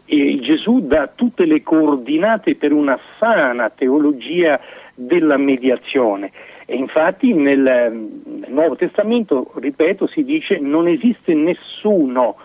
eh, 0.05 0.39
Gesù 0.41 0.85
dà 0.85 1.07
tutte 1.07 1.45
le 1.45 1.63
coordinate 1.63 2.55
per 2.55 2.73
una 2.73 2.99
sana 3.19 3.69
teologia 3.69 4.59
della 4.93 5.37
mediazione. 5.37 6.31
E 6.65 6.75
infatti 6.75 7.33
nel, 7.33 7.59
nel 7.61 8.51
Nuovo 8.51 8.75
Testamento, 8.75 9.51
ripeto, 9.55 10.07
si 10.07 10.23
dice 10.23 10.57
non 10.59 10.87
esiste 10.87 11.33
nessuno 11.33 12.35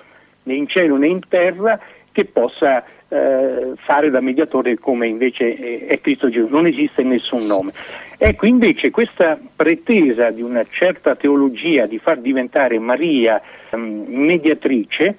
né 0.45 0.55
in 0.55 0.69
cielo 0.69 0.97
né 0.97 1.09
in 1.09 1.21
terra 1.27 1.81
che 2.13 2.27
possa 2.27 2.85
eh, 3.11 3.73
fare 3.75 4.09
da 4.09 4.21
mediatore 4.21 4.79
come 4.79 5.07
invece 5.09 5.87
è 5.87 6.01
Cristo 6.01 6.31
Gesù, 6.31 6.49
non 6.49 6.67
esiste 6.67 7.03
nessun 7.03 7.45
nome. 7.47 7.73
Ecco 8.17 8.47
invece 8.47 8.91
questa 8.91 9.39
pretesa 9.57 10.31
di 10.31 10.43
una 10.43 10.65
certa 10.69 11.17
teologia 11.17 11.87
di 11.87 11.99
far 11.99 12.19
diventare 12.19 12.79
Maria 12.79 13.41
um, 13.71 14.05
mediatrice 14.07 15.17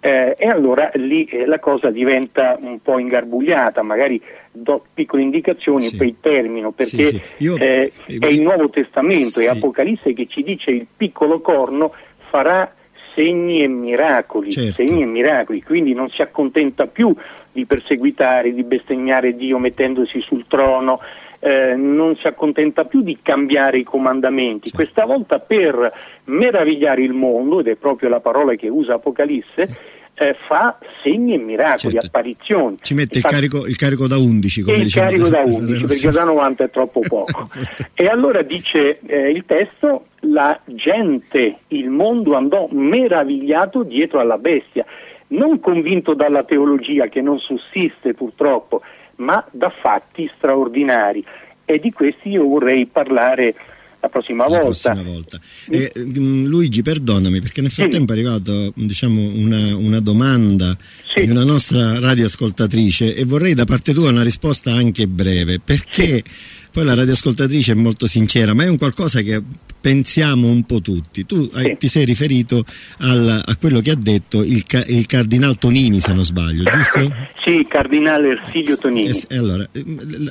eh, 0.00 0.34
e 0.38 0.48
allora 0.48 0.90
lì 0.94 1.24
eh, 1.26 1.44
la 1.44 1.58
cosa 1.58 1.90
diventa 1.90 2.58
un 2.60 2.80
po' 2.80 2.98
ingarbugliata, 2.98 3.82
magari 3.82 4.20
do 4.50 4.84
piccole 4.92 5.22
indicazioni 5.22 5.84
sì. 5.84 5.94
e 5.94 5.98
poi 5.98 6.16
termino 6.20 6.70
perché 6.72 7.04
sì, 7.04 7.20
sì. 7.22 7.44
Io, 7.44 7.56
eh, 7.56 7.92
è 8.18 8.26
il 8.26 8.42
Nuovo 8.42 8.70
Testamento, 8.70 9.40
è 9.40 9.46
Apocalisse 9.46 10.12
che 10.12 10.26
ci 10.26 10.42
dice 10.42 10.70
il 10.70 10.86
piccolo 10.96 11.40
corno 11.40 11.92
farà 12.16 12.72
segni 13.18 13.64
e 13.64 13.66
miracoli, 13.66 14.52
certo. 14.52 14.74
segni 14.74 15.02
e 15.02 15.06
miracoli, 15.06 15.60
quindi 15.60 15.92
non 15.92 16.08
si 16.08 16.22
accontenta 16.22 16.86
più 16.86 17.12
di 17.50 17.66
perseguitare, 17.66 18.54
di 18.54 18.62
bestemmiare 18.62 19.34
Dio 19.34 19.58
mettendosi 19.58 20.20
sul 20.20 20.44
trono, 20.46 21.00
eh, 21.40 21.74
non 21.74 22.14
si 22.16 22.28
accontenta 22.28 22.84
più 22.84 23.02
di 23.02 23.18
cambiare 23.20 23.78
i 23.78 23.82
comandamenti, 23.82 24.70
questa 24.70 25.04
volta 25.04 25.40
per 25.40 25.92
meravigliare 26.26 27.02
il 27.02 27.12
mondo, 27.12 27.58
ed 27.58 27.66
è 27.66 27.74
proprio 27.74 28.08
la 28.08 28.20
parola 28.20 28.54
che 28.54 28.68
usa 28.68 28.94
Apocalisse, 28.94 29.96
eh, 30.18 30.36
fa 30.46 30.78
segni 31.02 31.34
e 31.34 31.38
miracoli, 31.38 31.92
certo. 31.92 32.06
apparizioni. 32.06 32.78
Ci 32.80 32.94
mette 32.94 33.18
Infatti, 33.18 33.34
il, 33.34 33.40
carico, 33.40 33.66
il, 33.66 33.76
carico, 33.76 34.06
da 34.06 34.18
11. 34.18 34.62
Come 34.62 34.76
il 34.76 34.82
diciamo, 34.84 35.08
carico 35.08 35.28
da 35.28 35.40
11, 35.40 35.86
perché 35.86 36.10
da 36.12 36.24
90 36.24 36.64
è 36.64 36.70
troppo 36.70 37.00
poco. 37.06 37.48
e 37.94 38.06
allora 38.06 38.42
dice 38.42 38.98
eh, 39.06 39.30
il 39.30 39.44
testo, 39.46 40.06
la 40.20 40.58
gente, 40.64 41.58
il 41.68 41.88
mondo 41.90 42.34
andò 42.34 42.68
meravigliato 42.70 43.82
dietro 43.82 44.20
alla 44.20 44.38
bestia, 44.38 44.84
non 45.28 45.60
convinto 45.60 46.14
dalla 46.14 46.42
teologia 46.42 47.06
che 47.06 47.20
non 47.20 47.38
sussiste 47.38 48.14
purtroppo, 48.14 48.82
ma 49.16 49.44
da 49.50 49.70
fatti 49.70 50.30
straordinari. 50.36 51.24
E 51.64 51.78
di 51.78 51.92
questi 51.92 52.30
io 52.30 52.44
vorrei 52.44 52.86
parlare 52.86 53.54
la 54.00 54.08
prossima 54.08 54.48
la 54.48 54.60
volta. 54.60 54.92
Prossima 54.92 55.02
volta. 55.02 55.40
Eh, 55.70 55.92
Luigi, 55.94 56.82
perdonami, 56.82 57.40
perché 57.40 57.60
nel 57.60 57.70
frattempo 57.70 58.12
sì. 58.12 58.18
è 58.18 58.22
arrivata 58.22 58.70
diciamo, 58.74 59.20
una, 59.20 59.76
una, 59.76 60.00
domanda 60.00 60.76
sì. 61.08 61.20
di 61.20 61.30
una 61.30 61.44
nostra 61.44 61.98
radioascoltatrice 61.98 63.14
e 63.14 63.24
vorrei 63.24 63.54
da 63.54 63.64
parte 63.64 63.92
tua 63.92 64.10
una 64.10 64.22
risposta 64.22 64.72
anche 64.72 65.06
breve, 65.08 65.60
perché 65.60 66.04
sì 66.04 66.56
poi 66.70 66.84
la 66.84 66.94
radioascoltatrice 66.94 67.72
è 67.72 67.74
molto 67.74 68.06
sincera, 68.06 68.54
ma 68.54 68.62
è 68.62 68.68
un 68.68 68.76
qualcosa 68.76 69.20
che 69.22 69.42
pensiamo 69.88 70.48
un 70.48 70.64
po' 70.64 70.82
tutti. 70.82 71.24
Tu 71.24 71.48
hai, 71.54 71.78
ti 71.78 71.88
sei 71.88 72.04
riferito 72.04 72.62
al, 72.98 73.42
a 73.42 73.56
quello 73.56 73.80
che 73.80 73.92
ha 73.92 73.94
detto 73.94 74.44
il, 74.44 74.62
il, 74.88 75.06
cardinal 75.06 75.56
Tonini, 75.56 75.98
se 76.00 76.12
non 76.12 76.24
sbaglio, 76.24 76.64
giusto? 76.70 77.10
Sì, 77.42 77.54
il 77.54 77.66
cardinale 77.66 78.38
Ersilio 78.38 78.76
Tonini. 78.76 79.08
Eh, 79.08 79.36
allora, 79.36 79.66
eh, 79.72 79.84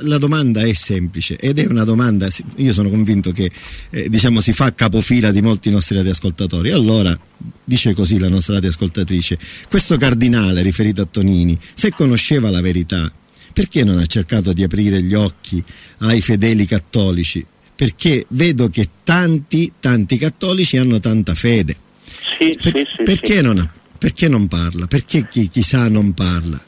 la 0.03 0.19
domanda 0.19 0.61
è 0.61 0.71
semplice 0.73 1.37
ed 1.37 1.57
è 1.57 1.65
una 1.65 1.85
domanda, 1.85 2.27
io 2.57 2.71
sono 2.71 2.89
convinto 2.89 3.31
che 3.31 3.49
eh, 3.89 4.09
diciamo, 4.09 4.41
si 4.41 4.53
fa 4.53 4.71
capofila 4.75 5.31
di 5.31 5.41
molti 5.41 5.71
nostri 5.71 5.95
radioascoltatori. 5.95 6.69
Allora, 6.69 7.17
dice 7.63 7.95
così 7.95 8.19
la 8.19 8.29
nostra 8.29 8.55
radioascoltatrice, 8.55 9.39
questo 9.67 9.97
cardinale 9.97 10.61
riferito 10.61 11.01
a 11.01 11.07
Tonini, 11.09 11.57
se 11.73 11.91
conosceva 11.93 12.51
la 12.51 12.61
verità, 12.61 13.11
perché 13.53 13.83
non 13.83 13.97
ha 13.97 14.05
cercato 14.05 14.53
di 14.53 14.61
aprire 14.61 15.01
gli 15.01 15.15
occhi 15.15 15.63
ai 16.01 16.21
fedeli 16.21 16.67
cattolici? 16.67 17.43
Perché 17.77 18.25
vedo 18.29 18.69
che 18.69 18.87
tanti, 19.03 19.71
tanti 19.79 20.17
cattolici 20.17 20.77
hanno 20.77 20.99
tanta 20.99 21.35
fede. 21.35 21.75
Sì, 22.03 22.57
per, 22.59 22.73
sì, 22.75 22.85
sì, 22.87 23.03
perché, 23.03 23.43
non 23.43 23.69
perché, 23.99 24.27
non 24.27 24.47
parla? 24.47 24.87
Perché 24.87 25.27
chi, 25.27 25.47
chissà 25.47 25.87
non 25.87 26.11
parla? 26.13 26.59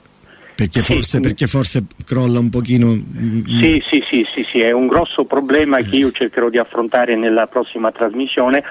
Perché 0.53 0.83
forse, 0.83 1.19
perché 1.19 1.47
forse, 1.47 1.85
crolla 2.05 2.37
un 2.37 2.49
pochino. 2.49 2.87
Mm, 2.89 3.39
mm. 3.39 3.59
Sì, 3.59 3.83
sì, 3.89 4.03
sì, 4.07 4.27
sì, 4.31 4.43
sì, 4.43 4.59
è 4.59 4.71
un 4.71 4.85
grosso 4.85 5.25
problema 5.25 5.79
eh. 5.79 5.83
che 5.83 5.95
io 5.95 6.11
cercherò 6.11 6.49
di 6.49 6.59
affrontare 6.59 7.15
nella 7.15 7.47
prossima 7.47 7.91
trasmissione, 7.91 8.63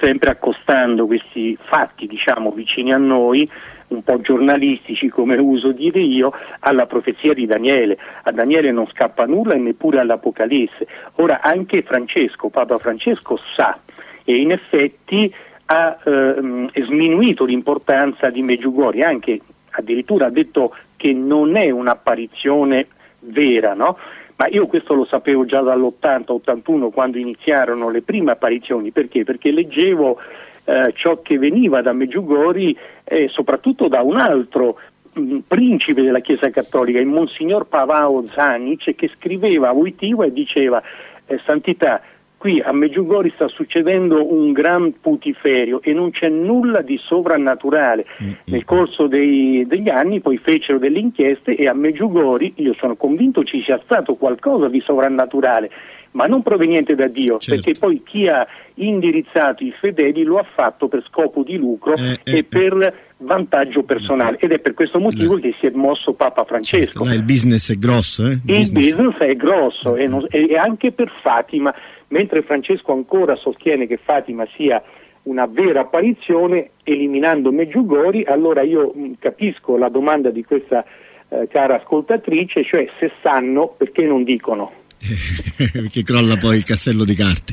sempre 0.00 0.30
accostando 0.30 1.06
questi 1.06 1.56
fatti, 1.68 2.08
diciamo, 2.08 2.50
vicini 2.50 2.92
a 2.92 2.98
noi 2.98 3.48
un 3.88 4.02
po' 4.02 4.20
giornalistici, 4.20 5.08
come 5.08 5.36
uso 5.36 5.72
dire 5.72 6.00
io, 6.00 6.32
alla 6.60 6.86
profezia 6.86 7.32
di 7.32 7.46
Daniele. 7.46 7.98
A 8.22 8.32
Daniele 8.32 8.72
non 8.72 8.86
scappa 8.88 9.26
nulla 9.26 9.54
e 9.54 9.58
neppure 9.58 10.00
all'Apocalisse. 10.00 10.86
Ora 11.16 11.40
anche 11.40 11.82
Francesco, 11.82 12.48
Papa 12.48 12.78
Francesco 12.78 13.38
sa 13.54 13.78
e 14.24 14.36
in 14.36 14.50
effetti 14.50 15.32
ha 15.66 15.96
eh, 16.04 16.70
sminuito 16.82 17.44
l'importanza 17.44 18.30
di 18.30 18.42
Meggiugori, 18.42 19.02
anche 19.02 19.40
addirittura 19.70 20.26
ha 20.26 20.30
detto 20.30 20.74
che 20.96 21.12
non 21.12 21.56
è 21.56 21.70
un'apparizione 21.70 22.88
vera, 23.20 23.74
no? 23.74 23.98
Ma 24.36 24.48
io 24.48 24.66
questo 24.66 24.94
lo 24.94 25.06
sapevo 25.06 25.46
già 25.46 25.62
dall'80-81 25.62 26.90
quando 26.90 27.16
iniziarono 27.16 27.88
le 27.88 28.02
prime 28.02 28.32
apparizioni, 28.32 28.90
perché? 28.90 29.24
Perché 29.24 29.50
leggevo 29.50 30.18
eh, 30.66 30.92
ciò 30.94 31.22
che 31.22 31.38
veniva 31.38 31.80
da 31.80 31.92
Meggiugori 31.92 32.76
e 33.04 33.28
soprattutto 33.28 33.88
da 33.88 34.02
un 34.02 34.18
altro 34.18 34.78
mh, 35.12 35.38
principe 35.46 36.02
della 36.02 36.20
Chiesa 36.20 36.50
Cattolica, 36.50 36.98
il 36.98 37.06
Monsignor 37.06 37.66
Pavao 37.66 38.26
Zanic, 38.26 38.94
che 38.94 39.08
scriveva 39.16 39.68
a 39.68 39.72
Wojtyła 39.72 40.26
e 40.26 40.32
diceva 40.32 40.82
eh, 41.26 41.40
Santità, 41.44 42.02
qui 42.36 42.60
a 42.60 42.72
Meggiugori 42.72 43.32
sta 43.34 43.48
succedendo 43.48 44.32
un 44.32 44.52
gran 44.52 44.92
putiferio 45.00 45.80
e 45.82 45.92
non 45.92 46.10
c'è 46.10 46.28
nulla 46.28 46.82
di 46.82 46.98
sovrannaturale. 46.98 48.04
Mm-hmm. 48.22 48.34
Nel 48.46 48.64
corso 48.64 49.06
dei, 49.06 49.64
degli 49.66 49.88
anni 49.88 50.20
poi 50.20 50.36
fecero 50.38 50.78
delle 50.78 50.98
inchieste 50.98 51.54
e 51.54 51.68
a 51.68 51.74
Meggiugori 51.74 52.54
io 52.56 52.74
sono 52.74 52.96
convinto 52.96 53.44
ci 53.44 53.62
sia 53.62 53.80
stato 53.84 54.16
qualcosa 54.16 54.68
di 54.68 54.80
sovrannaturale 54.80 55.70
ma 56.16 56.26
non 56.26 56.42
proveniente 56.42 56.94
da 56.94 57.08
Dio, 57.08 57.38
certo. 57.38 57.62
perché 57.62 57.78
poi 57.78 58.02
chi 58.02 58.26
ha 58.26 58.46
indirizzato 58.74 59.62
i 59.62 59.72
fedeli 59.78 60.22
lo 60.22 60.38
ha 60.38 60.46
fatto 60.54 60.88
per 60.88 61.04
scopo 61.06 61.42
di 61.42 61.56
lucro 61.56 61.94
eh, 61.94 62.18
eh, 62.24 62.38
e 62.38 62.44
per 62.44 62.72
eh. 62.72 62.94
vantaggio 63.18 63.82
personale 63.82 64.38
ed 64.40 64.50
è 64.50 64.58
per 64.58 64.72
questo 64.72 64.98
motivo 64.98 65.36
che 65.36 65.54
si 65.60 65.66
è 65.66 65.70
mosso 65.74 66.14
Papa 66.14 66.44
Francesco. 66.44 67.04
Certo, 67.04 67.14
il 67.14 67.22
business 67.22 67.70
è 67.70 67.76
grosso, 67.76 68.26
eh? 68.26 68.32
Il 68.32 68.40
business, 68.44 68.94
business 68.94 69.16
è 69.18 69.36
grosso 69.36 69.96
e, 69.96 70.06
non, 70.06 70.24
e 70.30 70.56
anche 70.56 70.90
per 70.92 71.12
Fatima, 71.22 71.72
mentre 72.08 72.42
Francesco 72.42 72.92
ancora 72.92 73.36
sostiene 73.36 73.86
che 73.86 73.98
Fatima 74.02 74.46
sia 74.56 74.82
una 75.24 75.46
vera 75.46 75.80
apparizione 75.80 76.70
eliminando 76.82 77.52
Meggiugori, 77.52 78.24
allora 78.24 78.62
io 78.62 78.90
mh, 78.94 79.12
capisco 79.18 79.76
la 79.76 79.90
domanda 79.90 80.30
di 80.30 80.44
questa 80.44 80.82
eh, 81.28 81.46
cara 81.50 81.76
ascoltatrice, 81.76 82.64
cioè 82.64 82.86
se 82.98 83.12
sanno 83.20 83.74
perché 83.76 84.06
non 84.06 84.24
dicono. 84.24 84.75
che 85.90 86.02
crolla 86.02 86.36
poi 86.36 86.58
il 86.58 86.64
castello 86.64 87.04
di 87.04 87.14
carte. 87.14 87.52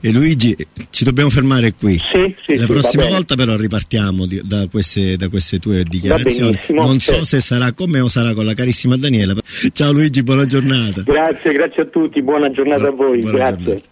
E 0.00 0.12
Luigi, 0.12 0.54
ci 0.90 1.04
dobbiamo 1.04 1.30
fermare 1.30 1.72
qui. 1.74 1.98
Sì, 1.98 2.34
sì, 2.44 2.54
La 2.56 2.62
sì, 2.62 2.66
prossima 2.66 3.06
volta 3.06 3.34
però 3.34 3.56
ripartiamo 3.56 4.26
di, 4.26 4.40
da, 4.44 4.66
queste, 4.70 5.16
da, 5.16 5.28
queste, 5.28 5.58
tue 5.58 5.84
dichiarazioni. 5.84 6.58
Non 6.68 7.00
so 7.00 7.24
se 7.24 7.40
sarà 7.40 7.72
con 7.72 7.90
me 7.90 8.00
o 8.00 8.08
sarà 8.08 8.34
con 8.34 8.44
la 8.44 8.54
carissima 8.54 8.96
Daniela. 8.96 9.34
Ciao 9.72 9.92
Luigi, 9.92 10.22
buona 10.22 10.46
giornata. 10.46 11.02
Grazie, 11.02 11.52
grazie 11.52 11.82
a 11.82 11.86
tutti, 11.86 12.22
buona 12.22 12.50
giornata 12.50 12.90
buona, 12.90 12.92
a 12.92 13.08
voi. 13.08 13.20
Grazie. 13.20 13.64
Giornata. 13.64 13.90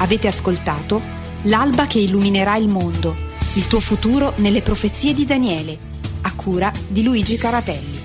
Avete 0.00 0.28
ascoltato 0.28 1.16
L'alba 1.42 1.86
che 1.86 2.00
illuminerà 2.00 2.56
il 2.56 2.68
mondo 2.68 3.27
il 3.58 3.66
tuo 3.66 3.80
futuro 3.80 4.34
nelle 4.36 4.62
profezie 4.62 5.14
di 5.14 5.24
Daniele, 5.24 5.76
a 6.22 6.32
cura 6.36 6.72
di 6.86 7.02
Luigi 7.02 7.36
Caratelli. 7.36 7.97